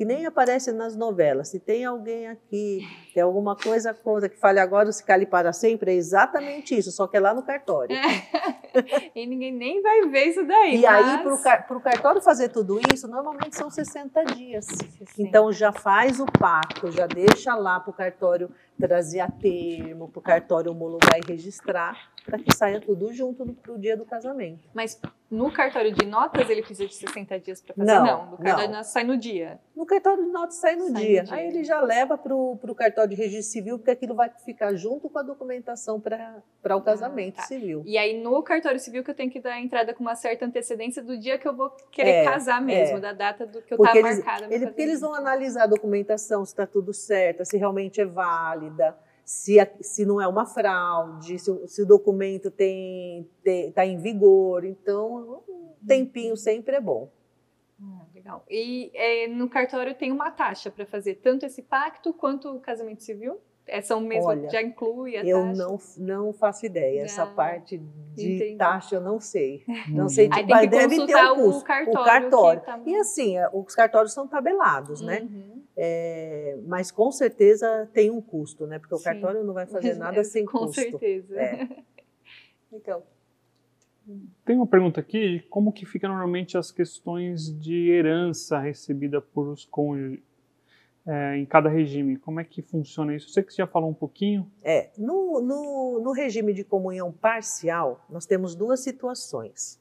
[0.00, 1.50] que nem aparece nas novelas.
[1.50, 2.80] Se tem alguém aqui,
[3.12, 7.06] tem alguma coisa contra que fale agora se cale para sempre, é exatamente isso, só
[7.06, 7.94] que é lá no cartório.
[7.94, 9.10] É.
[9.14, 10.76] e ninguém nem vai ver isso daí.
[10.76, 11.06] E mas...
[11.06, 11.22] aí,
[11.66, 14.64] para o cartório fazer tudo isso, normalmente são 60 dias.
[14.64, 15.04] 60.
[15.18, 20.18] Então já faz o pacto, já deixa lá para o cartório trazer a termo, para
[20.18, 24.68] o cartório homologar e registrar, para que saia tudo junto para o dia do casamento.
[24.74, 27.92] Mas no cartório de notas ele precisa de 60 dias para fazer?
[27.92, 28.66] Não, não no cartório não.
[28.66, 29.60] de notas sai no dia.
[29.76, 31.22] no cartório de notas sai no, sai dia.
[31.22, 31.36] no dia.
[31.36, 35.08] Aí ele já leva para o cartório de registro civil, porque aquilo vai ficar junto
[35.08, 37.46] com a documentação para o ah, casamento ah, tá.
[37.46, 37.82] civil.
[37.86, 41.02] E aí no cartório civil que eu tenho que dar entrada com uma certa antecedência
[41.02, 43.00] do dia que eu vou querer é, casar mesmo, é.
[43.00, 44.54] da data do que eu estava marcada.
[44.54, 48.96] Ele, porque eles vão analisar a documentação, se está tudo certo, se realmente é válida.
[49.24, 53.96] Se, se não é uma fraude, se, se o documento está tem, tem, tá em
[53.96, 54.64] vigor.
[54.64, 57.10] Então, um tempinho sempre é bom.
[57.82, 58.44] Ah, legal.
[58.48, 63.02] E é, no cartório tem uma taxa para fazer tanto esse pacto quanto o casamento
[63.02, 63.40] civil?
[63.66, 65.62] É, são mesmo, Olha, já inclui a eu taxa?
[65.62, 67.02] Eu não, não faço ideia.
[67.02, 67.78] Essa parte
[68.14, 68.56] de entendi.
[68.56, 69.64] taxa eu não sei.
[69.88, 71.50] Não sei de, mas deve ter um.
[71.50, 72.00] O cartório.
[72.00, 72.60] O cartório.
[72.62, 72.80] Tá...
[72.84, 75.20] E assim, é, os cartórios são tabelados, né?
[75.20, 75.28] uhum.
[75.28, 75.59] né?
[75.76, 78.78] É, mas com certeza tem um custo, né?
[78.78, 79.04] Porque o Sim.
[79.04, 80.66] cartório não vai fazer nada sem com custo.
[80.66, 81.40] Com certeza.
[81.40, 81.68] É.
[82.72, 83.02] então,
[84.44, 89.64] tem uma pergunta aqui, como que fica normalmente as questões de herança recebida por os
[89.64, 90.20] cônjuges
[91.06, 92.16] é, em cada regime?
[92.16, 93.30] Como é que funciona isso?
[93.30, 94.50] Você que já falou um pouquinho.
[94.62, 99.79] É, no, no, no regime de comunhão parcial, nós temos duas situações.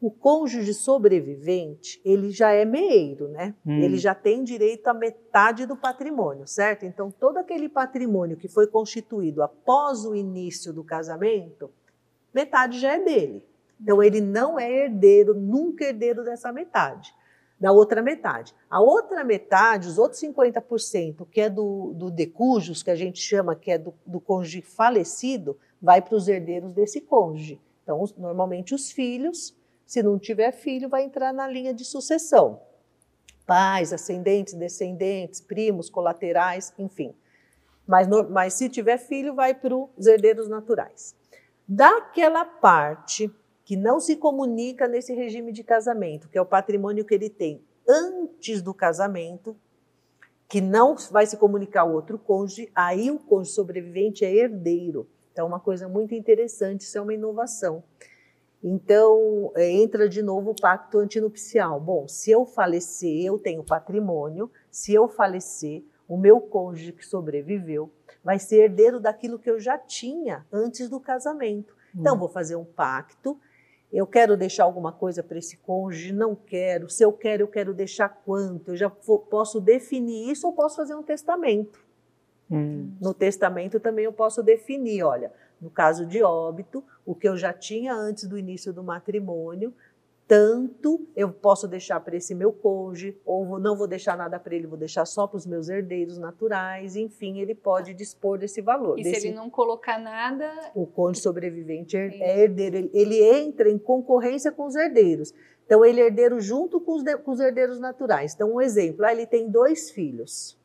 [0.00, 3.54] O cônjuge sobrevivente, ele já é meeiro, né?
[3.66, 3.80] Hum.
[3.80, 6.86] Ele já tem direito à metade do patrimônio, certo?
[6.86, 11.70] Então, todo aquele patrimônio que foi constituído após o início do casamento,
[12.32, 13.44] metade já é dele.
[13.80, 17.14] Então ele não é herdeiro, nunca herdeiro dessa metade,
[17.58, 18.54] da outra metade.
[18.68, 23.56] A outra metade, os outros 50%, que é do, do decujus, que a gente chama
[23.56, 27.58] que é do, do cônjuge falecido, vai para os herdeiros desse cônjuge.
[27.82, 29.56] Então, os, normalmente os filhos,
[29.90, 32.62] se não tiver filho, vai entrar na linha de sucessão.
[33.44, 37.12] Pais, ascendentes, descendentes, primos, colaterais, enfim.
[37.86, 41.18] Mas, mas se tiver filho, vai para os herdeiros naturais
[41.72, 43.32] daquela parte
[43.64, 47.64] que não se comunica nesse regime de casamento, que é o patrimônio que ele tem
[47.88, 49.56] antes do casamento,
[50.48, 55.08] que não vai se comunicar ao outro cônjuge, aí o cônjuge sobrevivente é herdeiro.
[55.32, 57.84] Então, uma coisa muito interessante, isso é uma inovação.
[58.62, 61.80] Então, é, entra de novo o pacto antinupcial.
[61.80, 67.90] Bom, se eu falecer, eu tenho patrimônio, se eu falecer, o meu cônjuge que sobreviveu
[68.22, 71.74] vai ser herdeiro daquilo que eu já tinha antes do casamento.
[71.94, 72.18] Então, hum.
[72.18, 73.38] vou fazer um pacto.
[73.92, 76.12] Eu quero deixar alguma coisa para esse cônjuge?
[76.12, 76.88] Não quero.
[76.88, 78.72] Se eu quero, eu quero deixar quanto?
[78.72, 81.80] Eu já posso definir isso ou posso fazer um testamento.
[82.50, 82.92] Hum.
[83.00, 87.52] No testamento também eu posso definir, olha, no caso de óbito, o que eu já
[87.52, 89.74] tinha antes do início do matrimônio,
[90.30, 94.64] tanto eu posso deixar para esse meu cônjuge, ou não vou deixar nada para ele,
[94.64, 98.96] vou deixar só para os meus herdeiros naturais, enfim, ele pode dispor desse valor.
[98.96, 99.22] E desse...
[99.22, 100.48] se ele não colocar nada.
[100.72, 105.34] O cônjuge sobrevivente é, herdeiro, ele, ele, entra em concorrência com os herdeiros.
[105.66, 108.32] Então, ele é herdeiro junto com os, de, com os herdeiros naturais.
[108.32, 110.56] Então, um exemplo: ah, ele tem dois filhos.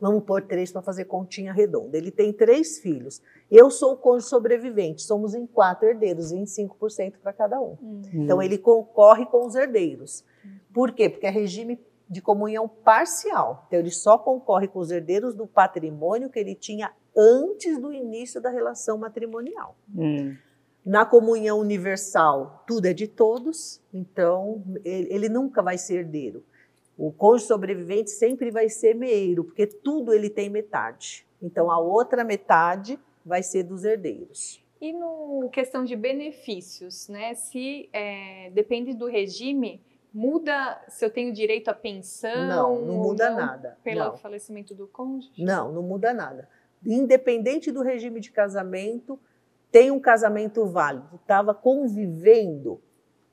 [0.00, 1.96] Vamos pôr três para fazer continha redonda.
[1.96, 3.22] Ele tem três filhos.
[3.50, 5.02] Eu sou o cônjuge sobrevivente.
[5.02, 7.76] Somos em quatro herdeiros, 25% para cada um.
[7.80, 8.10] Uhum.
[8.12, 10.24] Então ele concorre com os herdeiros.
[10.72, 11.08] Por quê?
[11.08, 13.64] Porque é regime de comunhão parcial.
[13.66, 18.40] Então ele só concorre com os herdeiros do patrimônio que ele tinha antes do início
[18.40, 19.76] da relação matrimonial.
[19.94, 20.36] Uhum.
[20.84, 26.44] Na comunhão universal, tudo é de todos, então ele, ele nunca vai ser herdeiro.
[26.96, 31.26] O cônjuge sobrevivente sempre vai ser meeiro, porque tudo ele tem metade.
[31.42, 34.64] Então a outra metade vai ser dos herdeiros.
[34.80, 37.34] E no questão de benefícios, né?
[37.34, 39.82] Se é, depende do regime,
[40.12, 42.46] muda se eu tenho direito à pensão?
[42.46, 43.78] Não, não muda não, nada.
[43.82, 44.16] Pelo não.
[44.16, 45.42] falecimento do cônjuge?
[45.42, 46.48] Não, não muda nada.
[46.84, 49.18] Independente do regime de casamento,
[49.70, 52.80] tem um casamento válido, estava convivendo,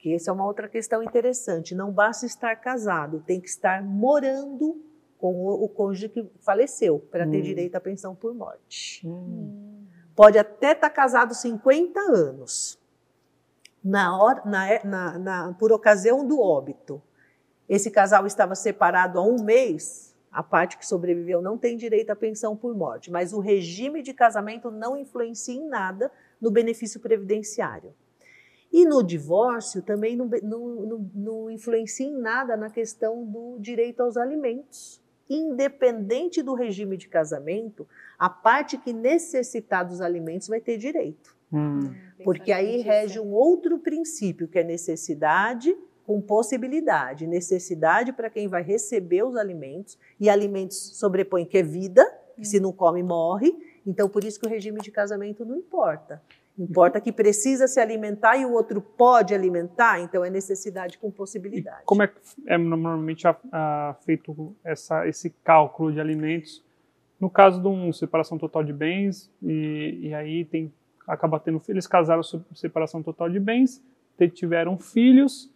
[0.04, 1.74] que essa é uma outra questão interessante.
[1.74, 4.84] Não basta estar casado, tem que estar morando
[5.18, 7.32] com o, o cônjuge que faleceu para hum.
[7.32, 9.02] ter direito à pensão por morte.
[9.08, 9.86] Hum.
[10.14, 12.78] Pode até estar tá casado 50 anos.
[13.82, 17.02] Na hora, na, na, na, por ocasião do óbito,
[17.70, 22.16] esse casal estava separado há um mês, a parte que sobreviveu não tem direito à
[22.16, 26.12] pensão por morte, mas o regime de casamento não influencia em nada
[26.42, 27.96] no benefício previdenciário.
[28.74, 34.02] E no divórcio também não, não, não, não influencia em nada na questão do direito
[34.02, 35.00] aos alimentos.
[35.30, 41.36] Independente do regime de casamento, a parte que necessitar dos alimentos vai ter direito.
[41.54, 41.94] Hum.
[42.24, 47.28] Porque aí rege um outro princípio, que é necessidade com possibilidade.
[47.28, 52.04] Necessidade para quem vai receber os alimentos, e alimentos sobrepõe que é vida,
[52.36, 53.56] que se não come morre,
[53.86, 56.22] Então, por isso que o regime de casamento não importa.
[56.58, 61.82] Importa que precisa se alimentar e o outro pode alimentar, então é necessidade com possibilidade.
[61.82, 62.12] E como é,
[62.46, 66.64] é normalmente a, a, feito essa, esse cálculo de alimentos?
[67.20, 70.72] No caso de uma separação total de bens, e, e aí tem,
[71.08, 72.22] acaba tendo eles casaram
[72.54, 73.84] separação total de bens,
[74.36, 75.52] tiveram filhos,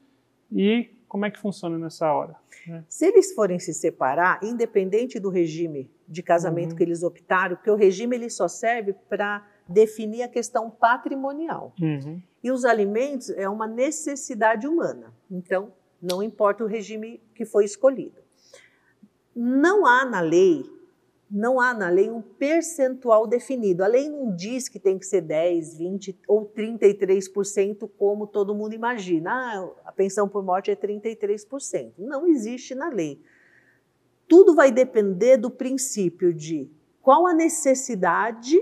[0.51, 2.35] e como é que funciona nessa hora?
[2.67, 2.83] Né?
[2.89, 6.77] Se eles forem se separar, independente do regime de casamento uhum.
[6.77, 11.73] que eles optaram, porque o regime ele só serve para definir a questão patrimonial.
[11.81, 12.21] Uhum.
[12.43, 15.13] E os alimentos é uma necessidade humana.
[15.29, 18.21] Então, não importa o regime que foi escolhido.
[19.35, 20.65] Não há na lei,
[21.29, 23.83] não há na lei um percentual definido.
[23.83, 28.73] A lei não diz que tem que ser 10, 20 ou 33%, como todo mundo
[28.73, 29.31] imagina.
[29.31, 31.93] Ah, a pensão por morte é 33%.
[31.97, 33.21] Não existe na lei.
[34.27, 36.69] Tudo vai depender do princípio de
[37.01, 38.57] qual a necessidade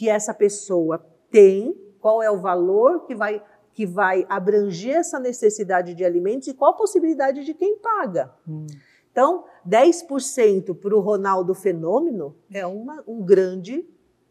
[0.00, 0.98] que essa pessoa
[1.30, 6.54] tem, qual é o valor que vai, que vai abranger essa necessidade de alimentos e
[6.54, 8.34] qual a possibilidade de quem paga.
[8.48, 8.64] Hum.
[9.12, 13.86] Então, 10% para o Ronaldo Fenômeno é uma, um grande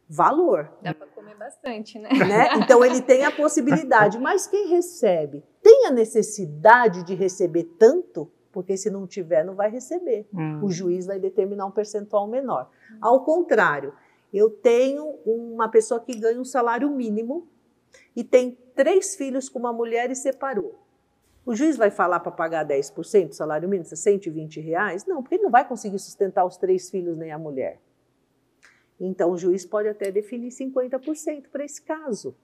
[0.09, 0.71] valor.
[0.81, 2.09] Dá para comer bastante, né?
[2.27, 2.55] né?
[2.57, 8.31] Então, ele tem a possibilidade, mas quem recebe tem a necessidade de receber tanto?
[8.51, 10.27] Porque se não tiver, não vai receber.
[10.33, 10.63] Hum.
[10.63, 12.71] O juiz vai determinar um percentual menor.
[12.99, 13.93] Ao contrário,
[14.33, 17.47] eu tenho uma pessoa que ganha um salário mínimo
[18.15, 20.79] e tem três filhos com uma mulher e separou.
[21.45, 25.05] O juiz vai falar para pagar 10% do salário mínimo, 120 reais?
[25.05, 27.79] Não, porque ele não vai conseguir sustentar os três filhos nem a mulher.
[28.99, 32.35] Então, o juiz pode até definir 50% para esse caso.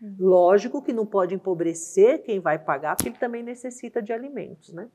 [0.00, 0.16] Uhum.
[0.18, 4.88] Lógico que não pode empobrecer quem vai pagar, porque ele também necessita de alimentos, né?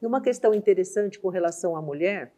[0.00, 2.32] E uma questão interessante com relação à mulher,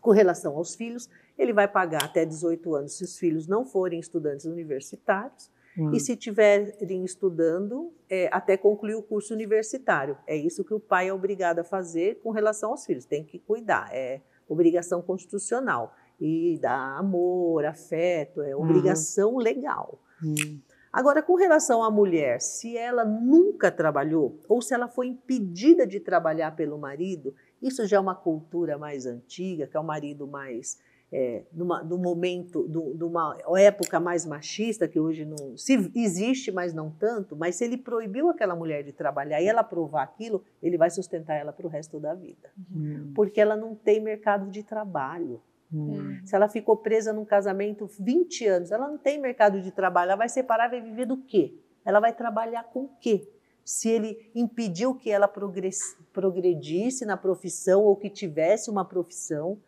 [0.00, 4.00] com relação aos filhos, ele vai pagar até 18 anos se os filhos não forem
[4.00, 5.92] estudantes universitários hum.
[5.92, 10.16] e se estiverem estudando é, até concluir o curso universitário.
[10.26, 13.38] É isso que o pai é obrigado a fazer com relação aos filhos, tem que
[13.38, 15.94] cuidar, é obrigação constitucional.
[16.18, 19.38] E dar amor, afeto, é obrigação uhum.
[19.38, 20.00] legal.
[20.24, 20.60] Hum.
[20.90, 26.00] Agora, com relação à mulher, se ela nunca trabalhou ou se ela foi impedida de
[26.00, 30.78] trabalhar pelo marido, isso já é uma cultura mais antiga, que é o marido mais
[31.12, 36.74] é, numa, num momento, de uma época mais machista, que hoje não se existe, mas
[36.74, 40.76] não tanto, mas se ele proibiu aquela mulher de trabalhar e ela provar aquilo, ele
[40.76, 42.50] vai sustentar ela para o resto da vida.
[42.74, 43.12] Uhum.
[43.14, 45.40] Porque ela não tem mercado de trabalho.
[45.72, 46.20] Uhum.
[46.24, 50.18] Se ela ficou presa num casamento 20 anos, ela não tem mercado de trabalho, ela
[50.18, 51.54] vai separar, vai viver do quê?
[51.84, 53.28] Ela vai trabalhar com o quê?
[53.64, 59.58] Se ele impediu que ela progredisse na profissão ou que tivesse uma profissão,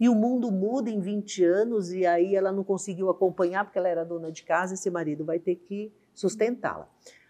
[0.00, 3.88] e o mundo muda em 20 anos e aí ela não conseguiu acompanhar porque ela
[3.88, 6.88] era dona de casa, esse marido vai ter que sustentá-la.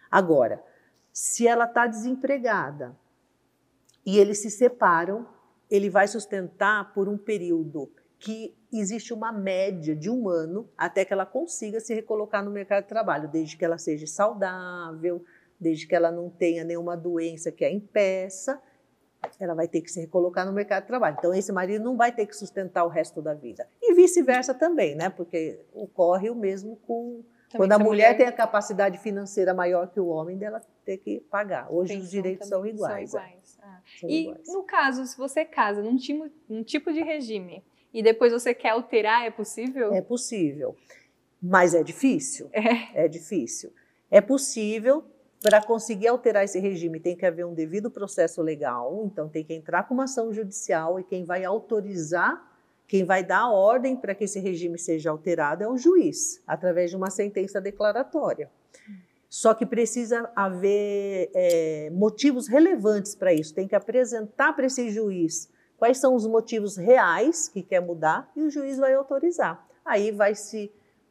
[0.09, 0.63] Agora,
[1.13, 2.97] se ela está desempregada
[4.07, 5.27] e eles se separam,
[5.69, 11.13] ele vai sustentar por um período que existe uma média de um ano até que
[11.13, 15.25] ela consiga se recolocar no mercado de trabalho, desde que ela seja saudável,
[15.59, 18.63] desde que ela não tenha nenhuma doença que a impeça
[19.39, 21.17] ela vai ter que se recolocar no mercado de trabalho.
[21.19, 23.69] Então, esse marido não vai ter que sustentar o resto da vida.
[23.81, 25.09] E vice-versa também, né?
[25.11, 27.23] Porque ocorre o mesmo com.
[27.49, 30.99] Também quando a mulher, mulher, tem a capacidade financeira maior que o homem, dela ter
[30.99, 31.73] que pagar.
[31.73, 33.11] Hoje os direitos são iguais.
[33.11, 33.59] São iguais.
[33.61, 33.81] Ah.
[33.99, 34.49] São e iguais.
[34.49, 38.71] no caso, se você casa num tipo, num tipo de regime e depois você quer
[38.71, 39.93] alterar, é possível?
[39.93, 40.77] É possível.
[41.43, 42.49] Mas é difícil.
[42.53, 43.73] É, é difícil.
[44.11, 45.05] É possível
[45.43, 49.55] para conseguir alterar esse regime, tem que haver um devido processo legal, então tem que
[49.55, 52.47] entrar com uma ação judicial e quem vai autorizar,
[52.87, 56.91] quem vai dar a ordem para que esse regime seja alterado é o juiz, através
[56.91, 58.51] de uma sentença declaratória.
[59.31, 65.49] Só que precisa haver é, motivos relevantes para isso, tem que apresentar para esse juiz
[65.79, 69.67] quais são os motivos reais que quer mudar e o juiz vai autorizar.
[69.83, 70.71] Aí vai se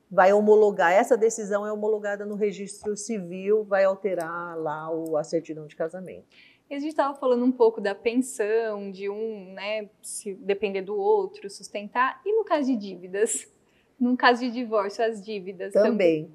[0.09, 5.67] vai homologar, essa decisão é homologada no registro civil, vai alterar lá o, a certidão
[5.67, 6.25] de casamento.
[6.69, 10.95] E a gente estava falando um pouco da pensão, de um, né, se depender do
[10.95, 12.21] outro, sustentar.
[12.23, 13.47] E no caso de dívidas?
[13.99, 15.91] No caso de divórcio, as dívidas também.
[16.23, 16.33] também.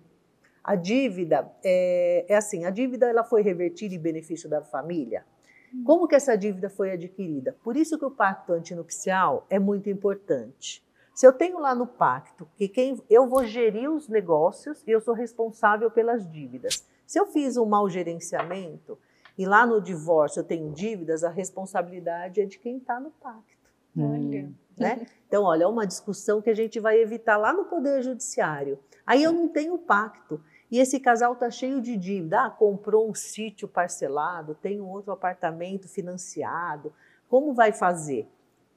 [0.62, 5.24] A dívida é, é, assim, a dívida ela foi revertida em benefício da família.
[5.72, 5.82] Hum.
[5.82, 7.56] Como que essa dívida foi adquirida?
[7.64, 10.84] Por isso que o pacto antinupcial é muito importante.
[11.14, 15.00] Se eu tenho lá no pacto que quem eu vou gerir os negócios e eu
[15.00, 16.84] sou responsável pelas dívidas.
[17.06, 18.98] Se eu fiz um mau gerenciamento
[19.38, 23.54] e lá no divórcio eu tenho dívidas, a responsabilidade é de quem está no pacto.
[23.96, 24.50] Olha.
[24.76, 25.06] né?
[25.28, 28.78] Então, olha, é uma discussão que a gente vai evitar lá no Poder Judiciário.
[29.06, 30.40] Aí eu não tenho pacto.
[30.68, 32.46] E esse casal está cheio de dívida.
[32.46, 36.92] Ah, comprou um sítio parcelado, tem um outro apartamento financiado.
[37.28, 38.28] Como vai fazer?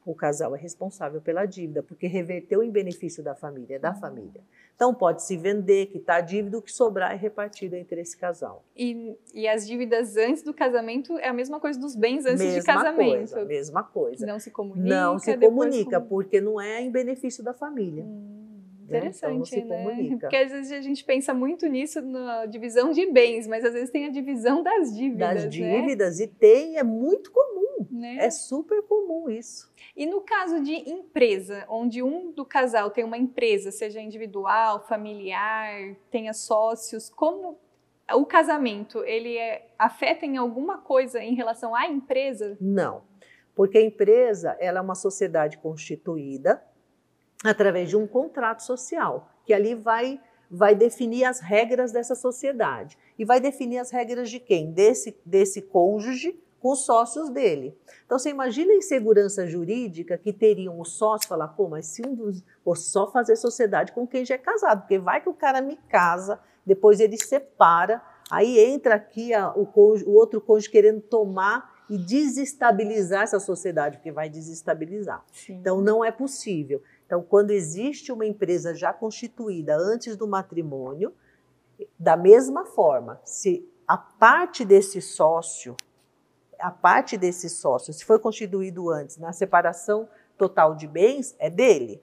[0.08, 4.42] O casal é responsável pela dívida, porque reverteu em benefício da família, é da família.
[4.74, 8.64] Então pode se vender, quitar a dívida, o que sobrar é repartido entre esse casal.
[8.74, 12.60] E, e as dívidas antes do casamento é a mesma coisa dos bens antes mesma
[12.62, 13.34] de casamento.
[13.34, 14.26] Coisa, mesma coisa.
[14.26, 14.88] Não se comunica.
[14.88, 18.06] Não se comunica, porque não é em benefício da família.
[18.06, 18.38] Hum.
[18.88, 19.62] Interessante, né?
[19.62, 20.18] Então né?
[20.22, 23.90] Porque às vezes a gente pensa muito nisso na divisão de bens, mas às vezes
[23.90, 25.34] tem a divisão das dívidas.
[25.34, 25.50] Das né?
[25.50, 26.24] dívidas, né?
[26.24, 27.67] e tem, é muito comum.
[27.92, 28.18] Né?
[28.20, 29.72] É super comum isso.
[29.96, 35.96] E no caso de empresa, onde um do casal tem uma empresa, seja individual, familiar,
[36.10, 37.60] tenha sócios, como
[38.14, 42.58] o casamento, ele é, afeta em alguma coisa em relação à empresa?
[42.60, 43.04] Não,
[43.56, 46.64] porque a empresa ela é uma sociedade constituída
[47.44, 50.20] através de um contrato social, que ali vai
[50.50, 52.98] vai definir as regras dessa sociedade.
[53.20, 54.72] E vai definir as regras de quem?
[54.72, 57.78] Desse, desse cônjuge com os sócios dele.
[58.06, 62.14] Então você imagina a insegurança jurídica que teriam os sócios falar, pô, mas se um
[62.14, 62.44] dos.
[62.64, 65.78] Vou só fazer sociedade com quem já é casado, porque vai que o cara me
[65.90, 71.78] casa, depois ele separa, aí entra aqui a, o, cônjuge, o outro cônjuge querendo tomar
[71.90, 75.24] e desestabilizar essa sociedade, porque vai desestabilizar.
[75.32, 75.54] Sim.
[75.54, 76.82] Então não é possível.
[77.06, 81.14] Então, quando existe uma empresa já constituída antes do matrimônio,
[81.98, 85.78] da mesma forma, se a parte desse sócio,
[86.60, 92.02] a parte desse sócio, se foi constituído antes na separação total de bens, é dele.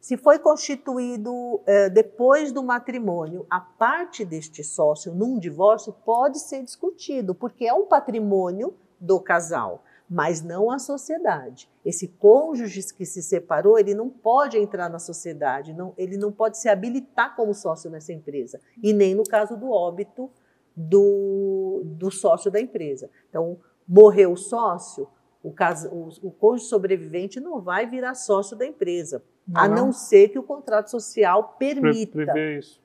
[0.00, 6.62] Se foi constituído é, depois do matrimônio, a parte deste sócio num divórcio pode ser
[6.62, 11.70] discutido, porque é um patrimônio do casal mas não a sociedade.
[11.84, 16.58] Esse cônjuge que se separou, ele não pode entrar na sociedade, não, ele não pode
[16.58, 20.28] se habilitar como sócio nessa empresa, e nem no caso do óbito
[20.74, 23.08] do, do sócio da empresa.
[23.28, 23.56] Então,
[23.90, 25.08] morreu o sócio,
[25.42, 29.92] o, caso, o, o cônjuge sobrevivente não vai virar sócio da empresa, não, a não,
[29.92, 32.24] ser que o contrato social permita.
[32.24, 32.80] Pre isso.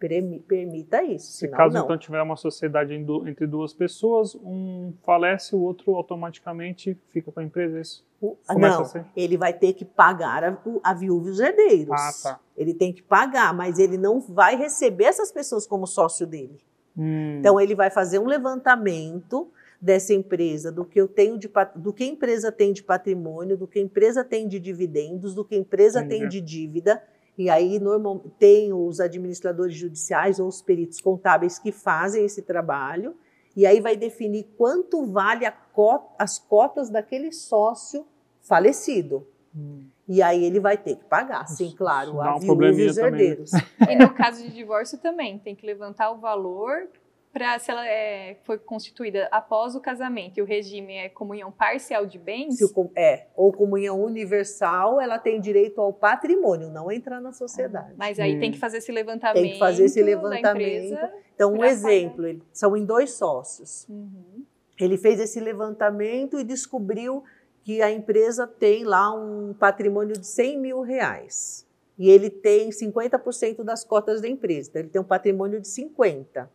[0.48, 1.34] Permita isso.
[1.34, 1.84] Se caso não.
[1.84, 7.44] então tiver uma sociedade entre duas pessoas, um falece, o outro automaticamente fica com a
[7.44, 8.04] empresa, é isso?
[8.20, 8.84] O, não,
[9.16, 11.92] ele vai ter que pagar a, a viúva e os herdeiros.
[11.92, 12.40] Ah, tá.
[12.58, 16.58] Ele tem que pagar, mas ele não vai receber essas pessoas como sócio dele.
[16.98, 17.38] Hum.
[17.38, 19.52] Então ele vai fazer um levantamento
[19.82, 23.68] dessa empresa, do que eu tenho de do que a empresa tem de patrimônio, do
[23.68, 26.20] que a empresa tem de dividendos, do que a empresa Entendi.
[26.20, 27.04] tem de dívida.
[27.38, 33.16] E aí normal, tem os administradores judiciais ou os peritos contábeis que fazem esse trabalho.
[33.56, 38.06] E aí vai definir quanto vale cota, as cotas daquele sócio
[38.42, 39.28] falecido.
[39.56, 39.86] Hum.
[40.08, 43.52] E aí ele vai ter que pagar, sim, claro, a um viúva e os herdeiros.
[43.90, 46.88] E no caso de divórcio também, tem que levantar o valor
[47.36, 52.06] para se ela é, foi constituída após o casamento e o regime é comunhão parcial
[52.06, 52.62] de bens?
[52.62, 57.90] O, é, ou comunhão universal, ela tem direito ao patrimônio, não entrar na sociedade.
[57.92, 58.40] Ah, mas aí hum.
[58.40, 59.44] tem que fazer esse levantamento.
[59.44, 60.98] Tem que fazer esse levantamento.
[61.36, 63.86] Então, um exemplo, são em dois sócios.
[63.90, 64.46] Uhum.
[64.80, 67.22] Ele fez esse levantamento e descobriu
[67.66, 71.68] que a empresa tem lá um patrimônio de 100 mil reais.
[72.00, 74.70] E ele tem 50% das cotas da empresa.
[74.70, 76.55] Então, ele tem um patrimônio de 50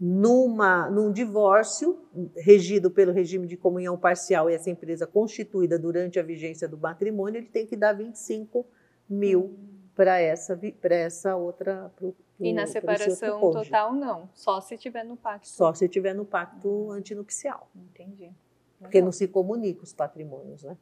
[0.00, 1.98] numa, num divórcio
[2.36, 7.38] regido pelo regime de comunhão parcial e essa empresa constituída durante a vigência do matrimônio,
[7.38, 8.64] ele tem que dar 25
[9.08, 9.58] mil
[9.96, 11.90] para essa, essa outra.
[11.96, 14.28] Pro, pro, e na separação total, não.
[14.32, 15.48] Só se tiver no pacto.
[15.48, 17.68] Só se tiver no pacto antinupcial.
[17.74, 18.30] Entendi.
[18.78, 20.76] Porque não se comunica os patrimônios, né?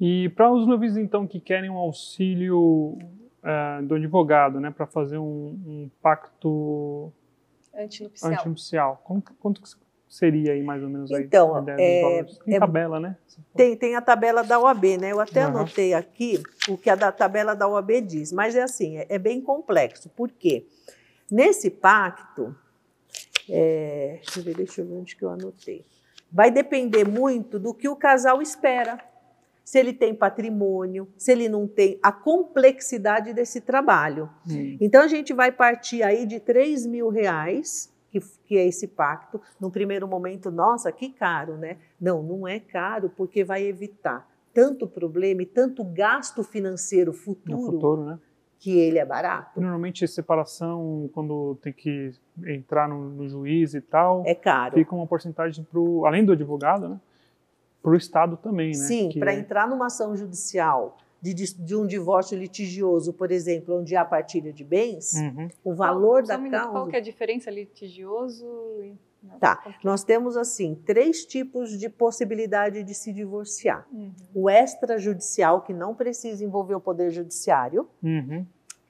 [0.00, 5.18] E para os noivos, então, que querem um auxílio uh, do advogado, né, para fazer
[5.18, 7.12] um, um pacto
[7.74, 8.32] Antinupcial.
[8.32, 9.02] Antinupcial.
[9.04, 9.62] Quanto, quanto
[10.08, 11.24] seria aí mais ou menos aí?
[11.24, 13.16] Então, é, tem é, tabela, né?
[13.54, 15.12] Tem, tem a tabela da OAB, né?
[15.12, 15.56] Eu até uhum.
[15.56, 19.18] anotei aqui o que a da tabela da OAB diz, mas é assim, é, é
[19.18, 20.10] bem complexo.
[20.10, 20.66] Por quê?
[21.30, 22.54] Nesse pacto,
[23.48, 25.86] é, deixa eu ver, deixa eu ver onde que eu anotei.
[26.30, 28.98] Vai depender muito do que o casal espera
[29.64, 34.28] se ele tem patrimônio, se ele não tem, a complexidade desse trabalho.
[34.48, 34.76] Hum.
[34.80, 39.40] Então a gente vai partir aí de 3 mil reais, que, que é esse pacto.
[39.58, 41.78] No primeiro momento, nossa, que caro, né?
[42.00, 47.62] Não, não é caro, porque vai evitar tanto problema e tanto gasto financeiro futuro, no
[47.64, 48.18] futuro né?
[48.58, 49.60] que ele é barato.
[49.60, 52.12] Normalmente, separação, quando tem que
[52.46, 54.74] entrar no, no juiz e tal, é caro.
[54.74, 57.00] Fica uma porcentagem para além do advogado, né?
[57.82, 58.74] Para o Estado também, né?
[58.74, 59.38] Sim, para é...
[59.38, 64.64] entrar numa ação judicial de, de, um divórcio litigioso, por exemplo, onde há partilha de
[64.64, 65.48] bens, uhum.
[65.62, 66.70] o valor qual, da causa.
[66.70, 68.44] Qual que é a diferença litigioso?
[68.82, 68.96] E...
[69.38, 74.12] Tá, nós temos assim três tipos de possibilidade de se divorciar: uhum.
[74.34, 78.44] o extrajudicial, que não precisa envolver o poder judiciário, uhum.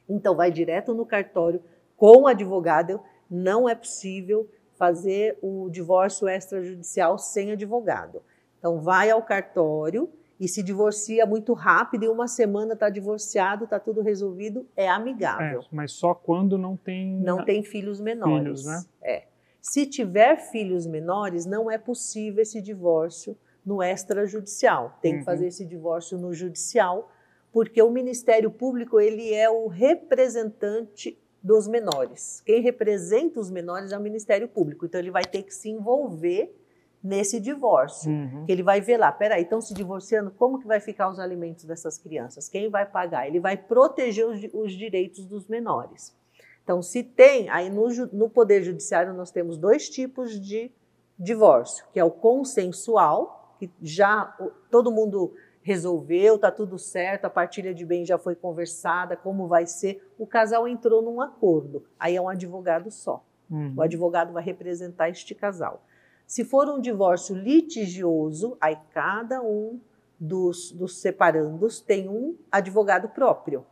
[0.09, 1.63] então vai direto no cartório
[1.97, 2.99] com o advogado.
[3.31, 8.23] Não é possível fazer o divórcio extrajudicial sem advogado.
[8.63, 10.09] Então vai ao cartório
[10.39, 15.63] e se divorcia muito rápido, em uma semana está divorciado, está tudo resolvido, é amigável.
[15.63, 17.17] É, mas só quando não tem.
[17.21, 18.63] Não tem filhos menores.
[18.63, 18.85] Filhos, né?
[19.03, 19.25] É.
[19.61, 23.37] Se tiver filhos menores, não é possível esse divórcio
[23.67, 24.97] no extrajudicial.
[25.03, 25.19] Tem uhum.
[25.19, 27.11] que fazer esse divórcio no judicial,
[27.53, 32.41] porque o Ministério Público ele é o representante dos menores.
[32.47, 34.87] Quem representa os menores é o Ministério Público.
[34.87, 36.55] Então ele vai ter que se envolver
[37.03, 38.11] nesse divórcio.
[38.11, 38.45] Uhum.
[38.47, 41.65] Que ele vai ver lá, peraí, estão se divorciando, como que vai ficar os alimentos
[41.65, 42.49] dessas crianças?
[42.49, 43.27] Quem vai pagar?
[43.27, 46.15] Ele vai proteger os, os direitos dos menores.
[46.63, 50.71] Então, se tem, aí no, no Poder Judiciário nós temos dois tipos de
[51.19, 54.37] divórcio, que é o consensual, que já
[54.71, 59.67] todo mundo resolveu, está tudo certo, a partilha de bens já foi conversada, como vai
[59.67, 63.25] ser, o casal entrou num acordo, aí é um advogado só.
[63.49, 63.75] Uhum.
[63.77, 65.85] O advogado vai representar este casal.
[66.27, 69.81] Se for um divórcio litigioso, aí cada um
[70.19, 73.67] dos, dos separandos tem um advogado próprio.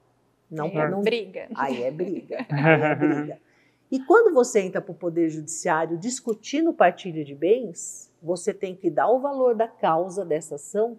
[0.50, 1.48] Não, é não, briga.
[1.54, 2.44] Aí é briga.
[2.50, 3.38] Aí é briga.
[3.90, 8.90] E quando você entra para o Poder Judiciário discutindo partilha de bens, você tem que
[8.90, 10.98] dar o valor da causa dessa ação,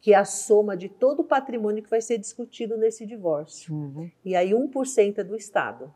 [0.00, 3.72] que é a soma de todo o patrimônio que vai ser discutido nesse divórcio.
[3.74, 4.10] Uhum.
[4.24, 5.92] E aí 1% é do Estado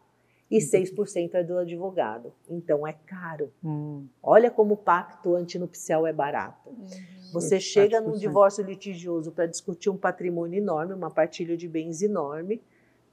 [0.53, 2.31] e 6% é do advogado.
[2.47, 3.51] Então é caro.
[3.65, 4.07] Hum.
[4.23, 6.69] Olha como o pacto antinupcial é barato.
[6.69, 6.87] Uhum.
[7.33, 12.61] Você chega num divórcio litigioso para discutir um patrimônio enorme, uma partilha de bens enorme.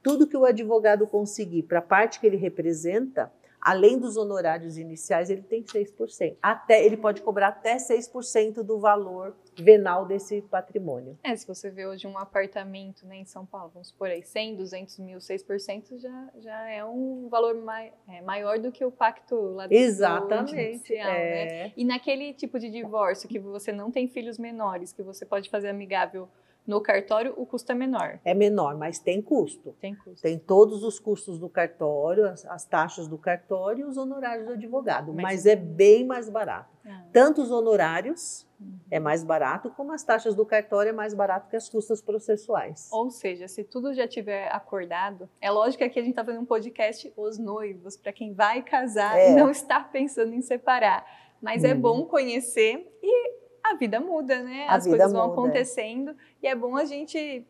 [0.04, 3.32] Tudo que o advogado conseguir para a parte que ele representa,
[3.62, 6.38] além dos honorários iniciais, ele tem 6%.
[6.42, 11.18] Até, ele pode cobrar até 6% do valor venal desse patrimônio.
[11.24, 14.56] É, se você vê hoje um apartamento né, em São Paulo, vamos supor aí, 100,
[14.56, 19.36] 200 mil, 6% já, já é um valor mai, é, maior do que o pacto
[19.36, 20.96] lá do Exatamente.
[20.96, 21.66] é.
[21.66, 21.74] né?
[21.76, 25.70] E naquele tipo de divórcio que você não tem filhos menores, que você pode fazer
[25.70, 26.30] amigável
[26.66, 28.20] no cartório, o custo é menor.
[28.24, 29.76] É menor, mas tem custo.
[29.82, 30.22] Tem custo.
[30.22, 34.54] Tem todos os custos do cartório, as, as taxas do cartório e os honorários do
[34.54, 35.12] advogado.
[35.12, 36.70] Mas, mas é bem mais barato.
[36.86, 37.06] Ah.
[37.12, 38.78] Tanto os honorários uhum.
[38.92, 42.88] é mais barato, como as taxas do cartório é mais barato que as custas processuais.
[42.92, 46.42] Ou seja, se tudo já tiver acordado, é lógico que aqui a gente está fazendo
[46.42, 49.32] um podcast Os Noivos, para quem vai casar é.
[49.32, 51.04] e não está pensando em separar.
[51.42, 51.74] Mas é uhum.
[51.74, 53.39] é bom conhecer e
[53.72, 54.68] a vida muda, né?
[54.68, 55.42] A As coisas vão muda.
[55.42, 57.46] acontecendo e é bom a gente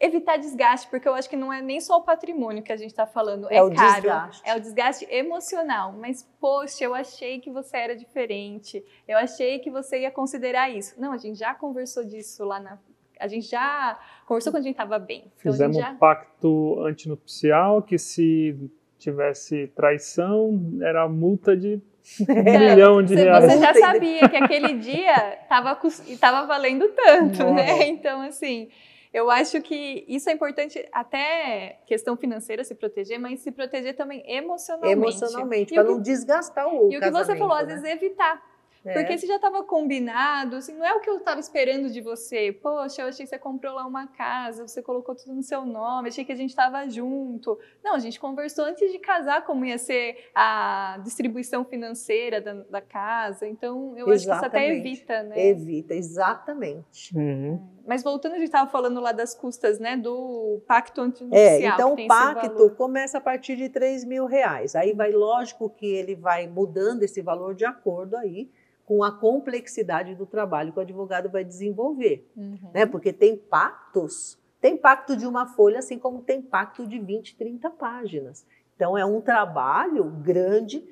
[0.00, 2.90] evitar desgaste, porque eu acho que não é nem só o patrimônio que a gente
[2.90, 4.42] está falando, é, é o caro, desgaste.
[4.48, 5.92] é o desgaste emocional.
[5.92, 10.94] Mas, poxa, eu achei que você era diferente, eu achei que você ia considerar isso.
[11.00, 12.78] Não, a gente já conversou disso lá na.
[13.18, 15.24] A gente já conversou quando a gente estava bem.
[15.26, 15.90] Então, Fizemos já...
[15.90, 21.80] um pacto antinupcial que se tivesse traição era multa de
[22.20, 23.52] um milhão de você, reais.
[23.52, 27.52] Você já sabia que aquele dia estava valendo tanto, Nossa.
[27.52, 27.88] né?
[27.88, 28.68] Então, assim,
[29.12, 34.22] eu acho que isso é importante, até questão financeira se proteger, mas se proteger também
[34.26, 34.92] emocionalmente.
[34.92, 37.62] Emocionalmente, para não desgastar o E o que você falou, né?
[37.62, 38.42] às vezes evitar.
[38.84, 38.92] É.
[38.92, 42.52] Porque se já estava combinado, assim, não é o que eu estava esperando de você.
[42.52, 46.08] Poxa, eu achei que você comprou lá uma casa, você colocou tudo no seu nome,
[46.08, 47.58] achei que a gente estava junto.
[47.82, 52.80] Não, a gente conversou antes de casar como ia ser a distribuição financeira da, da
[52.80, 53.46] casa.
[53.46, 54.12] Então, eu exatamente.
[54.12, 55.46] acho que isso até evita, né?
[55.46, 57.16] Evita, exatamente.
[57.16, 57.60] Uhum.
[57.86, 61.42] Mas voltando, a gente estava falando lá das custas, né, do pacto antinupcial.
[61.42, 64.76] É, então o pacto começa a partir de 3 mil reais.
[64.76, 68.50] Aí vai, lógico que ele vai mudando esse valor de acordo aí
[68.88, 72.26] com a complexidade do trabalho que o advogado vai desenvolver.
[72.34, 72.70] Uhum.
[72.72, 72.86] Né?
[72.86, 77.68] Porque tem pactos, tem pacto de uma folha, assim como tem pacto de 20, 30
[77.68, 78.46] páginas.
[78.74, 80.82] Então é um trabalho grande,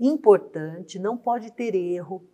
[0.00, 2.24] importante, não pode ter erro.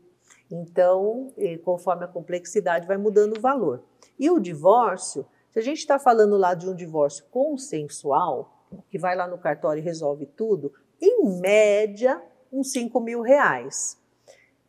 [0.51, 1.31] Então,
[1.65, 3.85] conforme a complexidade, vai mudando o valor.
[4.19, 9.15] E o divórcio, se a gente está falando lá de um divórcio consensual, que vai
[9.15, 14.00] lá no cartório e resolve tudo, em média, uns 5 mil reais.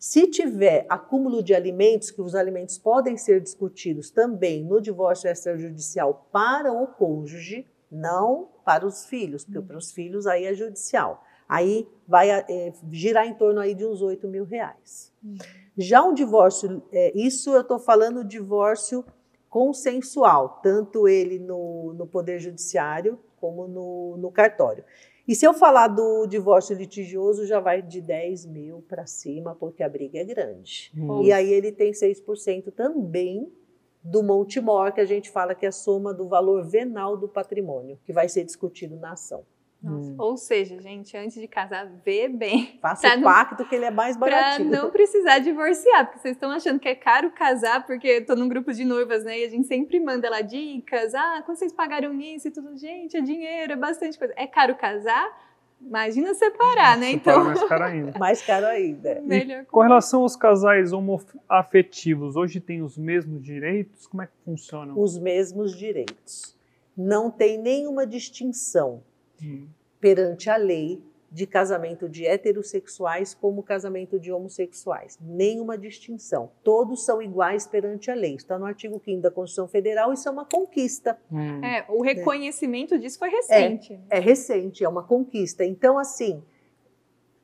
[0.01, 6.27] Se tiver acúmulo de alimentos, que os alimentos podem ser discutidos também no divórcio extrajudicial
[6.31, 11.23] para o cônjuge, não para os filhos, porque para os filhos aí é judicial.
[11.47, 15.13] Aí vai é, girar em torno aí de uns 8 mil reais.
[15.77, 19.05] Já um divórcio, é, isso eu estou falando divórcio
[19.47, 24.83] consensual, tanto ele no, no Poder Judiciário como no, no cartório.
[25.31, 29.81] E se eu falar do divórcio litigioso, já vai de 10 mil para cima, porque
[29.81, 30.91] a briga é grande.
[30.93, 31.23] Hum.
[31.23, 33.49] E aí ele tem 6% também
[34.03, 37.29] do monte mor, que a gente fala que é a soma do valor venal do
[37.29, 39.45] patrimônio, que vai ser discutido na ação.
[39.83, 40.15] Hum.
[40.19, 42.77] Ou seja, gente, antes de casar, vê bem.
[42.81, 44.69] Faça o pacto que ele é mais baratinho.
[44.69, 48.35] Pra não precisar divorciar, porque vocês estão achando que é caro casar, porque eu tô
[48.35, 49.39] num grupo de noivas, né?
[49.39, 51.15] E a gente sempre manda lá dicas.
[51.15, 52.77] Ah, quando vocês pagaram isso e tudo.
[52.77, 54.33] Gente, é dinheiro, é bastante coisa.
[54.37, 55.35] É caro casar?
[55.81, 57.11] Imagina separar, né?
[57.13, 57.43] Então.
[57.43, 58.13] mais caro ainda.
[58.19, 59.21] mais caro ainda.
[59.21, 64.05] Melhor com relação aos casais homoafetivos, hoje tem os mesmos direitos?
[64.05, 64.99] Como é que funcionam?
[64.99, 66.55] Os mesmos direitos.
[66.95, 69.01] Não tem nenhuma distinção
[69.41, 69.67] hum.
[69.99, 75.17] perante a lei de casamento de heterossexuais como casamento de homossexuais.
[75.21, 76.51] Nenhuma distinção.
[76.61, 78.35] Todos são iguais perante a lei.
[78.35, 81.17] Está no artigo 5 da Constituição Federal, isso é uma conquista.
[81.31, 81.63] Hum.
[81.63, 82.97] É, o reconhecimento é.
[82.97, 83.93] disso foi recente.
[84.09, 85.63] É, é, recente, é uma conquista.
[85.63, 86.43] Então, assim,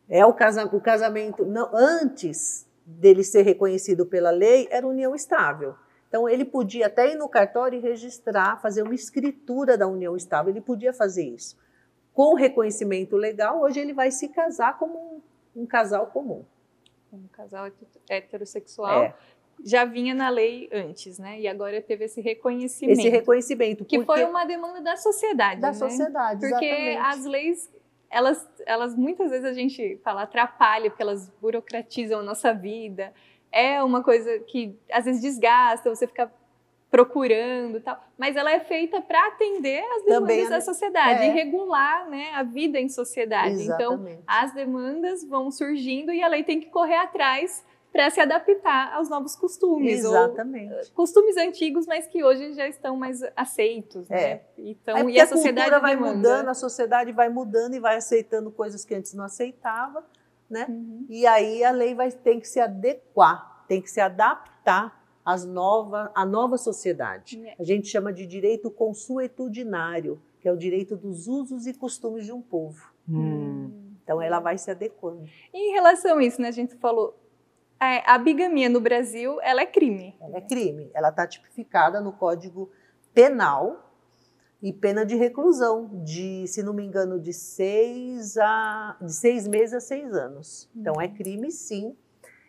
[0.10, 5.76] é o, casa, o casamento, não, antes dele ser reconhecido pela lei, era união estável.
[6.10, 10.52] Então, ele podia até ir no cartório e registrar, fazer uma escritura da união estável,
[10.52, 11.56] ele podia fazer isso
[12.18, 15.22] com reconhecimento legal, hoje ele vai se casar como
[15.56, 16.44] um, um casal comum.
[17.14, 17.70] Um casal
[18.10, 19.04] heterossexual.
[19.04, 19.16] É.
[19.64, 21.40] Já vinha na lei antes, né?
[21.40, 23.00] E agora teve esse reconhecimento.
[23.00, 23.86] Esse reconhecimento.
[23.86, 25.62] Que foi uma demanda da sociedade.
[25.62, 25.74] Da né?
[25.76, 26.98] sociedade, Porque exatamente.
[26.98, 27.70] as leis
[28.10, 33.14] elas, elas muitas vezes a gente fala atrapalha porque elas burocratizam a nossa vida.
[33.52, 36.32] É uma coisa que às vezes desgasta, você fica
[36.98, 41.28] procurando tal, mas ela é feita para atender as demandas Também, da sociedade é.
[41.28, 43.62] e regular né, a vida em sociedade.
[43.62, 44.14] Então, Exatamente.
[44.14, 48.94] Então, as demandas vão surgindo e a lei tem que correr atrás para se adaptar
[48.94, 50.00] aos novos costumes.
[50.00, 50.74] Exatamente.
[50.74, 54.10] Ou, costumes antigos, mas que hoje já estão mais aceitos.
[54.10, 54.24] Né?
[54.24, 54.42] É.
[54.58, 56.16] Então, é e a, a sociedade vai demanda.
[56.16, 60.04] mudando, a sociedade vai mudando e vai aceitando coisas que antes não aceitava.
[60.50, 60.66] Né?
[60.68, 61.06] Uhum.
[61.10, 64.97] E aí a lei vai ter que se adequar, tem que se adaptar
[65.28, 67.46] as nova, a nova sociedade.
[67.46, 67.56] É.
[67.60, 72.32] A gente chama de direito consuetudinário, que é o direito dos usos e costumes de
[72.32, 72.90] um povo.
[73.10, 73.70] Hum.
[74.02, 75.26] Então ela vai se adequando.
[75.54, 77.14] em relação a isso, né, a gente falou,
[77.78, 80.16] é, a bigamia no Brasil, ela é crime.
[80.22, 80.90] Ela é crime.
[80.94, 82.72] Ela está tipificada no Código
[83.14, 83.92] Penal
[84.64, 89.74] e pena de reclusão de, se não me engano, de seis a de seis meses
[89.74, 90.70] a seis anos.
[90.74, 91.98] Então é crime, sim.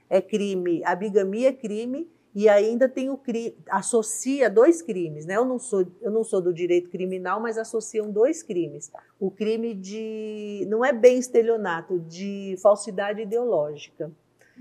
[0.09, 0.81] É crime.
[0.85, 5.37] A bigamia é crime e ainda tem o crime, associa dois crimes, né?
[5.37, 8.91] Eu não sou, eu não sou do direito criminal, mas associam dois crimes.
[9.19, 14.13] O crime de, não é bem estelionato, de falsidade ideológica.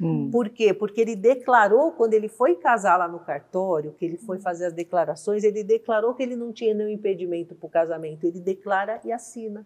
[0.01, 0.30] Hum.
[0.32, 0.74] Por quê?
[0.74, 4.74] Porque ele declarou, quando ele foi casar lá no cartório, que ele foi fazer as
[4.74, 8.26] declarações, ele declarou que ele não tinha nenhum impedimento para o casamento.
[8.26, 9.65] Ele declara e assina.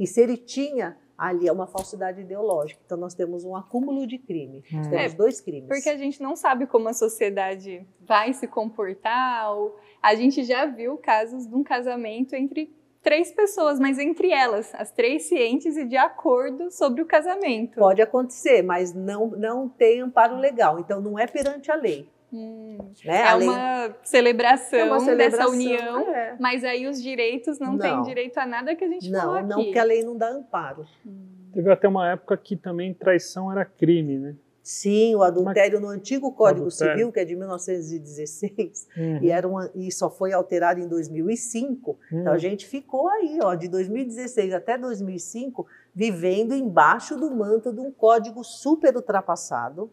[0.00, 2.80] E se ele tinha, ali é uma falsidade ideológica.
[2.84, 4.62] Então nós temos um acúmulo de crime.
[4.72, 4.76] Hum.
[4.78, 5.68] Nós temos é, dois crimes.
[5.68, 9.52] Porque a gente não sabe como a sociedade vai se comportar.
[9.56, 9.76] Ou...
[10.02, 14.90] A gente já viu casos de um casamento entre três pessoas, mas entre elas, as
[14.90, 17.78] três cientes e de acordo sobre o casamento.
[17.78, 20.80] Pode acontecer, mas não, não tem amparo legal.
[20.80, 22.08] Então não é perante a lei.
[22.32, 23.22] Hum, né?
[23.22, 26.36] É, uma celebração, é uma celebração dessa união, é.
[26.40, 29.36] mas aí os direitos não, não têm direito a nada que a gente não, falou
[29.36, 29.48] aqui.
[29.48, 30.86] Não, porque a lei não dá amparo.
[31.06, 31.36] Hum.
[31.52, 34.34] Teve até uma época que também traição era crime, né?
[34.66, 36.94] Sim, o adultério no antigo Código adultério.
[36.94, 39.18] Civil, que é de 1916, uhum.
[39.22, 41.90] e, era uma, e só foi alterado em 2005.
[41.90, 42.20] Uhum.
[42.20, 45.64] Então a gente ficou aí, ó, de 2016 até 2005,
[45.94, 49.88] vivendo embaixo do manto de um código super ultrapassado,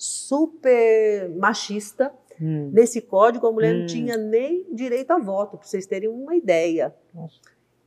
[0.00, 2.10] super machista.
[2.40, 2.70] Hum.
[2.72, 3.80] Nesse código, a mulher hum.
[3.80, 6.94] não tinha nem direito a voto, para vocês terem uma ideia.
[7.14, 7.38] Nossa.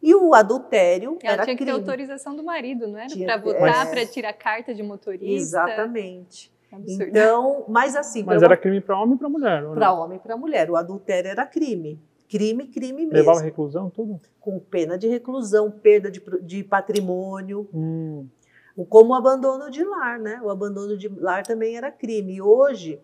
[0.01, 1.79] E o adultério Ela era tinha que crime.
[1.79, 3.07] ter autorização do marido, não era?
[3.09, 5.25] Para votar, para tirar carta de motorista.
[5.25, 6.53] Exatamente.
[6.71, 7.03] Absurdo.
[7.03, 8.23] Então, mas assim.
[8.23, 10.69] Mas era crime para homem e para mulher, Para homem e para mulher.
[10.69, 11.99] O adultério era crime.
[12.29, 13.13] Crime, crime mesmo.
[13.13, 14.19] Levava reclusão, tudo?
[14.39, 17.67] Com pena de reclusão, perda de, de patrimônio.
[17.73, 18.27] Hum.
[18.89, 20.41] Como o abandono de lar, né?
[20.43, 22.35] O abandono de lar também era crime.
[22.35, 22.99] E hoje,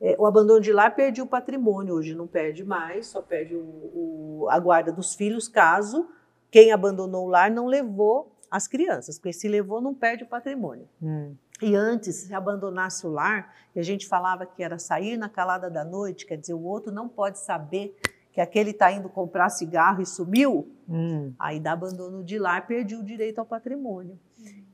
[0.00, 3.60] é, o abandono de lar perde o patrimônio, hoje não perde mais, só perde o,
[3.60, 6.08] o, a guarda dos filhos, caso
[6.50, 10.86] quem abandonou o lar não levou as crianças, porque se levou, não perde o patrimônio.
[11.02, 11.34] Hum.
[11.62, 15.70] E antes, se abandonasse o lar, e a gente falava que era sair na calada
[15.70, 17.96] da noite, quer dizer, o outro não pode saber
[18.32, 21.32] que aquele está indo comprar cigarro e sumiu, hum.
[21.38, 24.18] aí dá abandono de lar, perdi o direito ao patrimônio.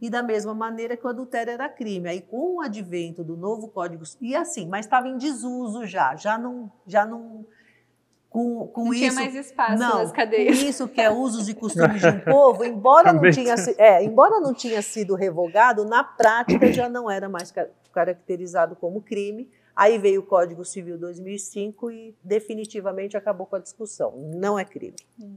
[0.01, 2.09] E da mesma maneira que o adultério era crime.
[2.09, 6.39] Aí com o advento do novo Código e assim, mas estava em desuso já, já
[6.39, 7.45] não, já não
[8.31, 9.01] com, com não isso.
[9.01, 10.59] tinha mais espaço não, nas cadeias.
[10.59, 14.39] Com isso que é usos e costumes de um povo, embora não, tinha, é, embora
[14.41, 17.53] não tinha sido revogado, na prática já não era mais
[17.93, 19.51] caracterizado como crime.
[19.79, 24.13] Aí veio o Código Civil 2005 e definitivamente acabou com a discussão.
[24.35, 24.97] Não é crime.
[25.23, 25.37] Hum.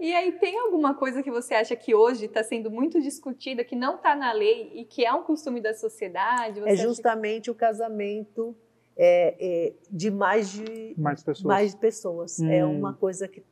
[0.00, 3.76] E aí tem alguma coisa que você acha que hoje está sendo muito discutida, que
[3.76, 6.58] não está na lei e que é um costume da sociedade?
[6.58, 7.50] Você é justamente que...
[7.52, 8.56] o casamento
[8.96, 11.44] é, é, de mais de mais pessoas.
[11.44, 12.40] Mais pessoas.
[12.40, 12.50] É hum.
[12.50, 13.44] É uma coisa que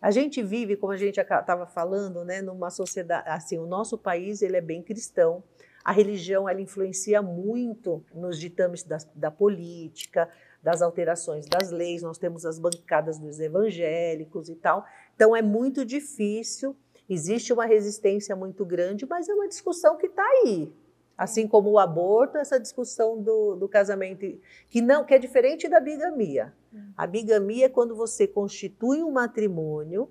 [0.00, 4.40] a gente vive, como a gente estava falando, né, numa sociedade assim, o nosso país
[4.40, 5.44] ele é bem cristão.
[5.84, 10.30] A religião ela influencia muito nos ditames da, da política,
[10.62, 12.02] das alterações das leis.
[12.02, 14.86] Nós temos as bancadas dos evangélicos e tal.
[15.14, 16.74] Então é muito difícil.
[17.08, 20.72] Existe uma resistência muito grande, mas é uma discussão que está aí.
[21.18, 24.26] Assim como o aborto, essa discussão do, do casamento,
[24.70, 26.52] que não que é diferente da bigamia.
[26.72, 26.92] Hum.
[26.96, 30.10] A bigamia é quando você constitui um matrimônio,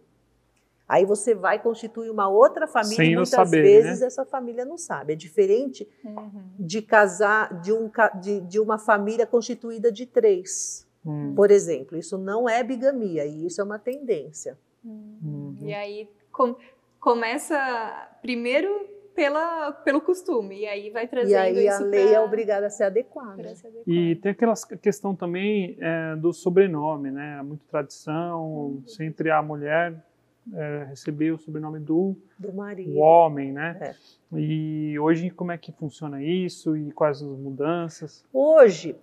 [0.88, 4.08] aí você vai constituir uma outra família Sem e muitas saber, vezes né?
[4.08, 5.14] essa família não sabe.
[5.14, 6.44] É diferente uhum.
[6.60, 7.90] de casar de, um,
[8.22, 11.34] de, de, uma família constituída de três, uhum.
[11.36, 11.98] por exemplo.
[11.98, 14.58] Isso não é bigamia e isso é uma tendência.
[14.84, 15.58] Uhum.
[15.62, 16.56] E aí com,
[17.00, 22.16] começa primeiro pela, pelo costume, e aí vai trazendo E aí a lei pra...
[22.16, 23.56] é obrigada a ser adequada.
[23.56, 23.84] Ser adequada.
[23.86, 27.38] E tem aquela questão também é, do sobrenome, né?
[27.40, 28.84] Há muita tradição, uhum.
[28.88, 30.04] sempre a mulher
[30.52, 32.98] é, receber o sobrenome do, do marido.
[32.98, 33.78] Homem, né?
[33.80, 33.96] É.
[34.38, 38.26] E hoje como é que funciona isso e quais as mudanças?
[38.34, 38.96] Hoje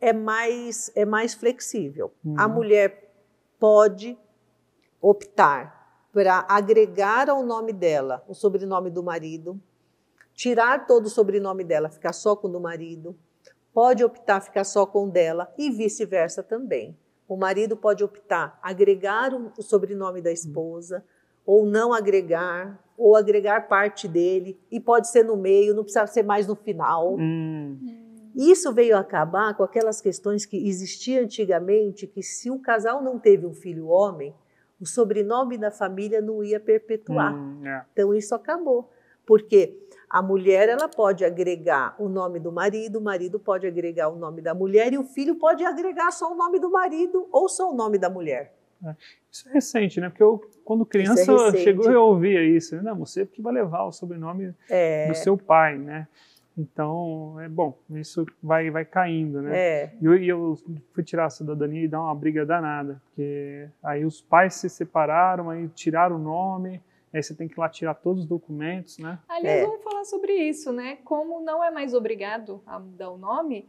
[0.00, 2.12] é mais, é mais flexível.
[2.24, 2.34] Uhum.
[2.38, 3.12] A mulher
[3.58, 4.16] pode
[5.00, 5.80] optar
[6.12, 9.60] para agregar ao nome dela o sobrenome do marido,
[10.34, 13.16] tirar todo o sobrenome dela, ficar só com o do marido,
[13.72, 16.96] pode optar ficar só com o dela e vice-versa também.
[17.30, 21.04] O marido pode optar agregar o sobrenome da esposa
[21.46, 26.24] ou não agregar, ou agregar parte dele, e pode ser no meio, não precisa ser
[26.24, 27.16] mais no final.
[27.16, 27.78] Hum.
[28.34, 33.46] Isso veio acabar com aquelas questões que existiam antigamente, que se o casal não teve
[33.46, 34.34] um filho homem,
[34.80, 37.32] o sobrenome da família não ia perpetuar.
[37.32, 37.84] Hum, é.
[37.92, 38.90] Então isso acabou,
[39.24, 44.16] porque a mulher ela pode agregar o nome do marido, o marido pode agregar o
[44.16, 47.70] nome da mulher e o filho pode agregar só o nome do marido ou só
[47.70, 48.52] o nome da mulher.
[48.84, 48.96] É.
[49.30, 50.08] Isso é recente, né?
[50.08, 52.82] Porque eu, quando criança, é chegou eu ouvia isso.
[52.82, 55.06] Não, você que vai levar o sobrenome é.
[55.06, 56.08] do seu pai, né?
[56.58, 59.56] Então, é bom, isso vai, vai caindo, né?
[59.56, 59.94] É.
[60.00, 60.58] E eu, eu,
[60.92, 65.48] fui tirar a cidadania e dar uma briga danada, porque aí os pais se separaram,
[65.48, 66.82] aí tiraram o nome,
[67.12, 69.18] aí você tem que ir lá tirar todos os documentos, né?
[69.28, 69.66] Aliás, é.
[69.66, 70.96] vamos falar sobre isso, né?
[71.04, 73.68] Como não é mais obrigado a mudar o nome,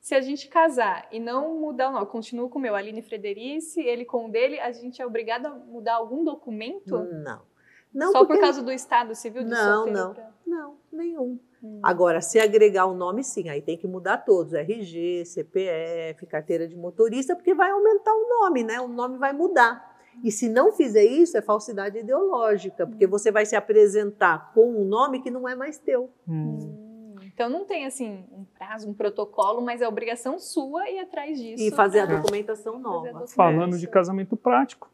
[0.00, 3.80] se a gente casar e não mudar o nome, continuo com o meu, Aline Frederici,
[3.80, 6.98] ele com o dele, a gente é obrigado a mudar algum documento?
[6.98, 7.42] Não.
[7.92, 8.34] não Só porque...
[8.34, 10.30] por causa do Estado Civil de Não, não, pra...
[10.46, 11.38] não, nenhum.
[11.62, 11.80] Hum.
[11.82, 16.76] Agora, se agregar o nome, sim, aí tem que mudar todos: RG, CPF, carteira de
[16.76, 18.80] motorista, porque vai aumentar o nome, né?
[18.80, 19.97] O nome vai mudar.
[20.22, 23.10] E se não fizer isso, é falsidade ideológica, porque hum.
[23.10, 26.10] você vai se apresentar com um nome que não é mais teu.
[26.26, 26.58] Hum.
[26.60, 26.88] hum.
[27.38, 31.62] Então não tem assim um prazo, um protocolo, mas é obrigação sua ir atrás disso.
[31.62, 33.28] E fazer a documentação nova.
[33.28, 34.90] Falando de casamento prático,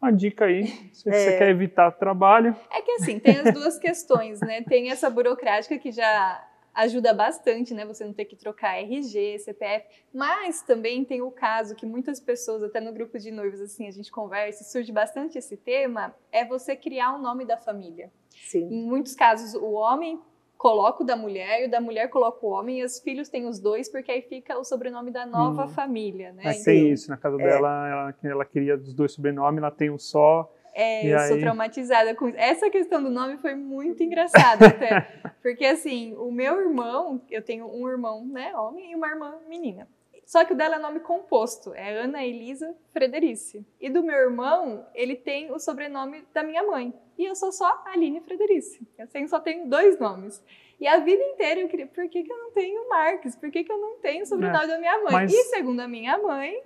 [0.00, 1.12] uma dica aí, se é.
[1.12, 2.54] você quer evitar trabalho.
[2.70, 4.62] É que assim, tem as duas questões, né?
[4.62, 6.42] Tem essa burocrática que já
[6.74, 7.84] ajuda bastante, né?
[7.84, 12.62] Você não ter que trocar RG, CPF, mas também tem o caso que muitas pessoas,
[12.62, 16.76] até no grupo de noivos, assim, a gente conversa, surge bastante esse tema, é você
[16.76, 18.10] criar o um nome da família.
[18.30, 18.68] Sim.
[18.70, 20.20] Em muitos casos, o homem
[20.60, 23.46] coloca o da mulher e o da mulher coloca o homem e os filhos têm
[23.46, 25.68] os dois porque aí fica o sobrenome da nova hum.
[25.68, 26.42] família, né?
[26.44, 27.44] Mas tem isso, na casa é.
[27.44, 30.52] dela, ela, ela queria os dois sobrenomes, ela tem um só.
[30.74, 31.28] É, eu aí...
[31.28, 32.38] sou traumatizada com isso.
[32.38, 35.00] Essa questão do nome foi muito engraçada até.
[35.42, 39.88] porque assim, o meu irmão, eu tenho um irmão, né, homem, e uma irmã menina.
[40.30, 43.66] Só que o dela é nome composto, é Ana Elisa Frederici.
[43.80, 46.94] E do meu irmão, ele tem o sobrenome da minha mãe.
[47.18, 48.86] E eu sou só Aline Frederici.
[48.96, 50.40] Eu assim, só tenho dois nomes.
[50.78, 53.34] E a vida inteira eu queria, por que, que eu não tenho Marques?
[53.34, 55.12] Por que, que eu não tenho o sobrenome é, da minha mãe?
[55.12, 55.32] Mas...
[55.32, 56.62] E segundo a minha mãe,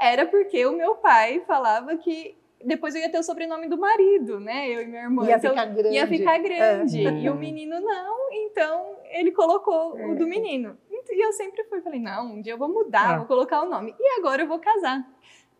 [0.00, 2.34] era porque o meu pai falava que
[2.64, 4.68] depois eu ia ter o sobrenome do marido, né?
[4.68, 5.26] Eu e minha irmã.
[5.26, 5.94] Ia então, ficar grande.
[5.94, 7.06] Ia ficar grande.
[7.06, 7.12] É.
[7.20, 10.06] E o menino não, então ele colocou é.
[10.06, 10.76] o do menino.
[10.90, 13.18] E eu sempre fui, falei, não, um dia eu vou mudar, é.
[13.18, 13.94] vou colocar o nome.
[13.98, 15.06] E agora eu vou casar.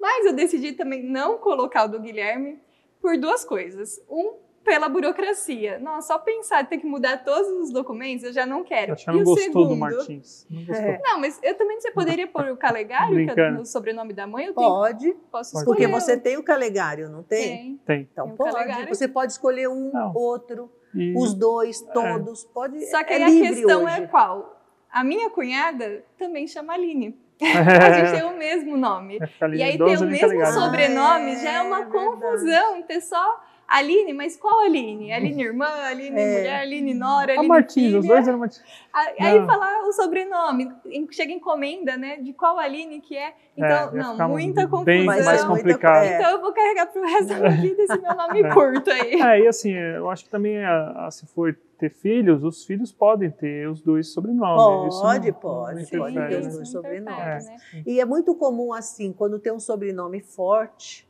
[0.01, 2.61] Mas eu decidi também não colocar o do Guilherme
[3.01, 4.01] por duas coisas.
[4.09, 4.35] Um,
[4.65, 5.79] pela burocracia.
[5.79, 8.95] Nossa, só pensar em ter que mudar todos os documentos, eu já não quero.
[8.97, 10.47] Que não e o gostou segundo, do Martins.
[10.51, 10.87] Não gostou.
[10.87, 11.01] É.
[11.03, 14.47] Não, mas eu também você poderia pôr o Calegário, que é o sobrenome da mãe,
[14.47, 15.65] eu tenho, Pode, posso Pode.
[15.65, 16.01] porque escolher.
[16.01, 17.47] você tem o calegário, não tem?
[17.47, 17.81] Tem.
[17.87, 18.09] Tem.
[18.13, 18.53] Então Tem pode.
[18.53, 18.89] calegário.
[18.89, 20.13] Você pode escolher um, Não.
[20.15, 22.45] outro, E- os dois, todos.
[22.45, 22.85] Pode.
[22.87, 24.03] Só que é aí a questão hoje.
[24.03, 24.61] é qual?
[24.91, 27.19] A minha cunhada também chama Aline.
[27.43, 29.19] A gente tem o mesmo nome.
[29.55, 30.53] E aí ter 12 o mesmo ligado?
[30.55, 32.07] sobrenome Ah, já é uma é verdade.
[32.07, 32.83] confusão.
[32.83, 33.41] Ter só
[33.75, 35.11] Aline, mas qual Aline?
[35.13, 36.37] Aline irmã, Aline É.
[36.39, 38.15] mulher, Aline nora, Aline Martins, os filha.
[38.15, 38.63] dois eram Martins.
[38.93, 39.47] Aí Não.
[39.47, 42.17] falar o sobrenome, em- chega encomenda, né?
[42.19, 43.35] De qual Aline que é.
[43.57, 44.85] Então, É, não, muita confusão.
[44.85, 46.05] bem mais é complicado.
[46.05, 46.17] é.
[46.19, 49.13] Então eu vou carregar pro resto da minha vida esse meu nome curto aí.
[49.33, 52.93] É, e assim, eu acho que também, a- a- se for ter filhos, os filhos
[52.93, 54.93] podem ter os dois sobrenomes.
[54.95, 56.53] Isso Pode, não- pode, não pode ter os né?
[56.53, 57.47] dois sobrenomes.
[57.47, 57.57] né?
[57.87, 61.09] E é muito comum, assim, quando tem um sobrenome forte,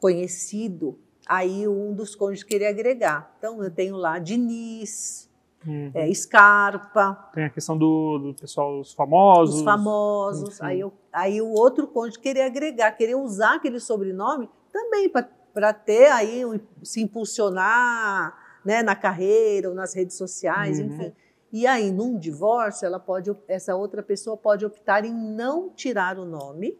[0.00, 0.98] conhecido,
[1.28, 3.34] aí um dos cônjuges querer agregar.
[3.38, 5.28] Então, eu tenho lá Diniz,
[5.66, 5.90] Uhum.
[5.92, 9.56] é, Scarpa, Tem a questão do, do pessoal, os famosos.
[9.56, 10.48] os famosos.
[10.54, 10.64] enfim.
[10.64, 15.10] Aí, eu- aí o outro cônjuge querer agregar, querer usar aquele sobrenome também
[15.52, 20.86] para ter aí, um- se impulsionar né, na carreira ou nas redes sociais, Uhum.
[20.86, 21.12] enfim.
[21.52, 26.24] E aí, num divórcio, ela pode, essa outra pessoa pode optar em não tirar o
[26.26, 26.78] nome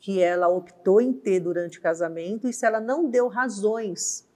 [0.00, 4.26] que ela optou em ter durante o casamento, e se ela não deu razões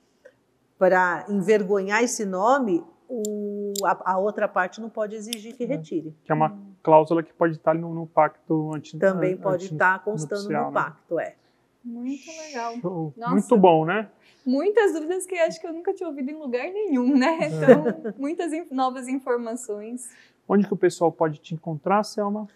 [0.78, 5.70] para envergonhar esse nome, o- a, a outra parte não pode exigir que Uhum.
[5.70, 6.14] retire.
[6.24, 10.02] Que é uma cláusula que pode estar no, no pacto anti Também pode anti- estar
[10.02, 10.80] constando nupcial, no né?
[10.80, 11.34] pacto, é.
[11.84, 12.74] Muito legal.
[13.30, 14.10] Muito bom, né?
[14.44, 17.38] Muitas dúvidas que eu acho que eu nunca tinha ouvido em lugar nenhum, né?
[17.42, 17.46] É.
[17.48, 20.08] Então, muitas in- novas informações.
[20.48, 22.48] Onde que o pessoal pode te encontrar, Selma?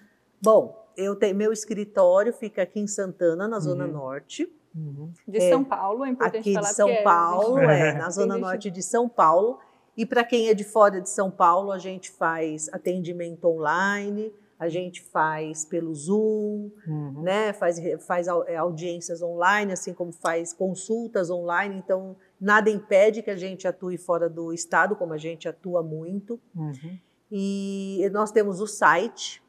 [0.42, 3.92] Bom, eu tenho, meu escritório fica aqui em Santana, na Zona Uhum.
[3.92, 4.49] Norte.
[4.74, 5.12] Uhum.
[5.26, 7.88] De É, São Paulo, é importante aqui falar de São é- Paulo, É.
[7.90, 9.59] é, na Zona Norte de São Paulo.
[9.97, 14.68] E para quem é de fora de São Paulo, a gente faz atendimento online, a
[14.68, 17.22] gente faz pelo Zoom, Uhum.
[17.22, 17.53] né?
[17.53, 21.76] Faz, faz é, audiências online, assim como faz consultas online.
[21.76, 26.40] Então, nada impede que a gente atue fora do estado, como a gente atua muito.
[26.57, 26.99] Uhum.
[27.30, 29.42] E nós temos o site,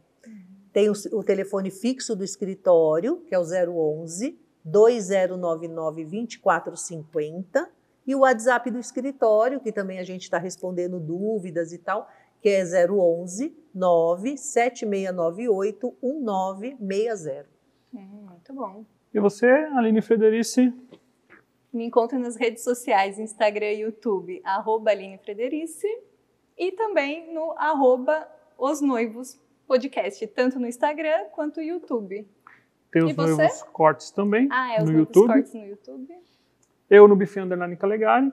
[0.73, 7.69] Tem o, o telefone fixo do escritório, que é o 011 2099 2450,
[8.07, 12.09] e o WhatsApp do escritório, que também a gente está respondendo dúvidas e tal,
[12.41, 17.45] que é 011 97698 1960.
[17.93, 18.83] Hum, muito bom.
[19.13, 20.73] E você, Aline Frederici?
[21.73, 25.87] Me encontra nas redes sociais, Instagram e YouTube, arroba Aline Frederice,
[26.57, 32.27] e também no arroba Os Noivos Podcast, tanto no Instagram quanto no YouTube.
[32.91, 33.65] Tem E os você?
[33.71, 35.27] cortes também Ah, é os no Noivos YouTube.
[35.33, 36.13] Cortes no YouTube.
[36.89, 38.31] Eu no Buffet Underline Calegari,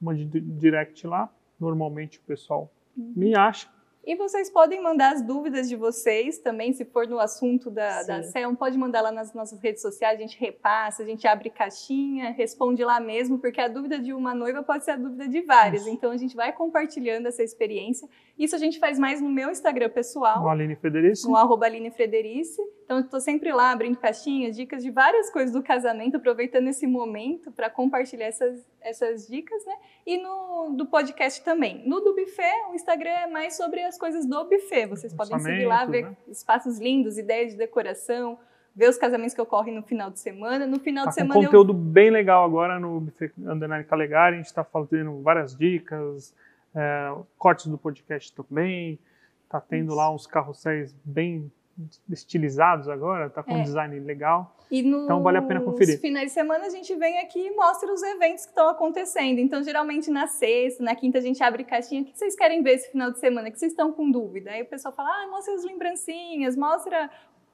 [0.00, 1.30] mande di- direct lá.
[1.58, 3.12] Normalmente o pessoal Uhum.
[3.14, 3.68] me acha.
[4.02, 8.22] E vocês podem mandar as dúvidas de vocês também, se for no assunto da, da
[8.22, 8.30] Sim.
[8.30, 12.30] CELM, pode mandar lá nas nossas redes sociais, a gente repassa, a gente abre caixinha,
[12.30, 15.86] responde lá mesmo, porque a dúvida de uma noiva pode ser a dúvida de várias.
[15.86, 18.08] Então a gente vai compartilhando essa experiência.
[18.38, 21.28] Isso a gente faz mais no meu Instagram pessoal, No Aline Frederici.
[21.28, 22.60] no arroba Aline Frederice.
[22.90, 26.88] Então, eu estou sempre lá abrindo caixinhas, dicas de várias coisas do casamento, aproveitando esse
[26.88, 29.74] momento para compartilhar essas, essas dicas, né?
[30.04, 31.86] E no do podcast também.
[31.86, 34.86] No do buffet, o Instagram é mais sobre as coisas do buffet.
[34.86, 36.16] Vocês podem seguir lá, ver né?
[36.26, 38.38] espaços lindos, ideias de decoração,
[38.74, 40.66] ver os casamentos que ocorrem no final de semana.
[40.66, 44.34] No final Tá de semana eu conteúdo bem legal agora no Buffet Underline Calegari.
[44.34, 46.34] A gente está fazendo várias dicas,
[46.74, 48.98] é, cortes do podcast também.
[49.48, 51.52] Tá tendo lá uns carrosséis bem
[52.10, 53.56] estilizados agora, tá com É.
[53.56, 54.56] um design legal.
[54.72, 55.98] Nos Então, vale a pena conferir.
[56.00, 59.40] finais de semana a gente vem aqui e mostra os eventos que estão acontecendo.
[59.40, 62.02] Então, geralmente na sexta, na quinta a gente abre caixinha.
[62.02, 63.50] O que vocês querem ver esse final de semana?
[63.50, 64.52] Que vocês estão com dúvida?
[64.52, 67.10] Aí o pessoal fala: ah, mostra as lembrancinhas, mostra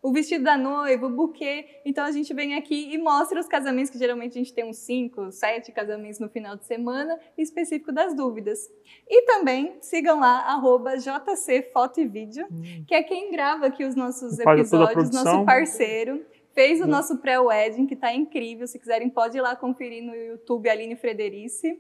[0.09, 1.81] o vestido da noiva, o buquê.
[1.85, 4.77] Então a gente vem aqui e mostra os casamentos, que geralmente a gente tem uns
[4.79, 8.71] cinco, sete casamentos no final de semana, específico das dúvidas.
[9.09, 12.47] E também sigam lá, arroba JC Foto e Vídeo,
[12.87, 16.25] que é quem grava aqui os nossos Faz episódios, nosso parceiro.
[16.55, 16.87] Fez o Hum.
[16.87, 18.67] nosso pré-wedding, que tá incrível.
[18.67, 21.79] Se quiserem, pode ir lá conferir no YouTube Aline Frederice.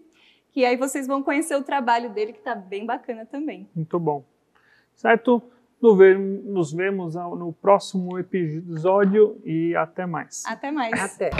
[0.50, 3.68] Que aí vocês vão conhecer o trabalho dele, que tá bem bacana também.
[3.74, 4.24] Muito bom.
[4.94, 5.42] Certo?
[5.86, 10.42] Nos ve- Nos vemos no próximo episódio e até mais.
[10.44, 10.92] Até mais.
[11.00, 11.30] Até.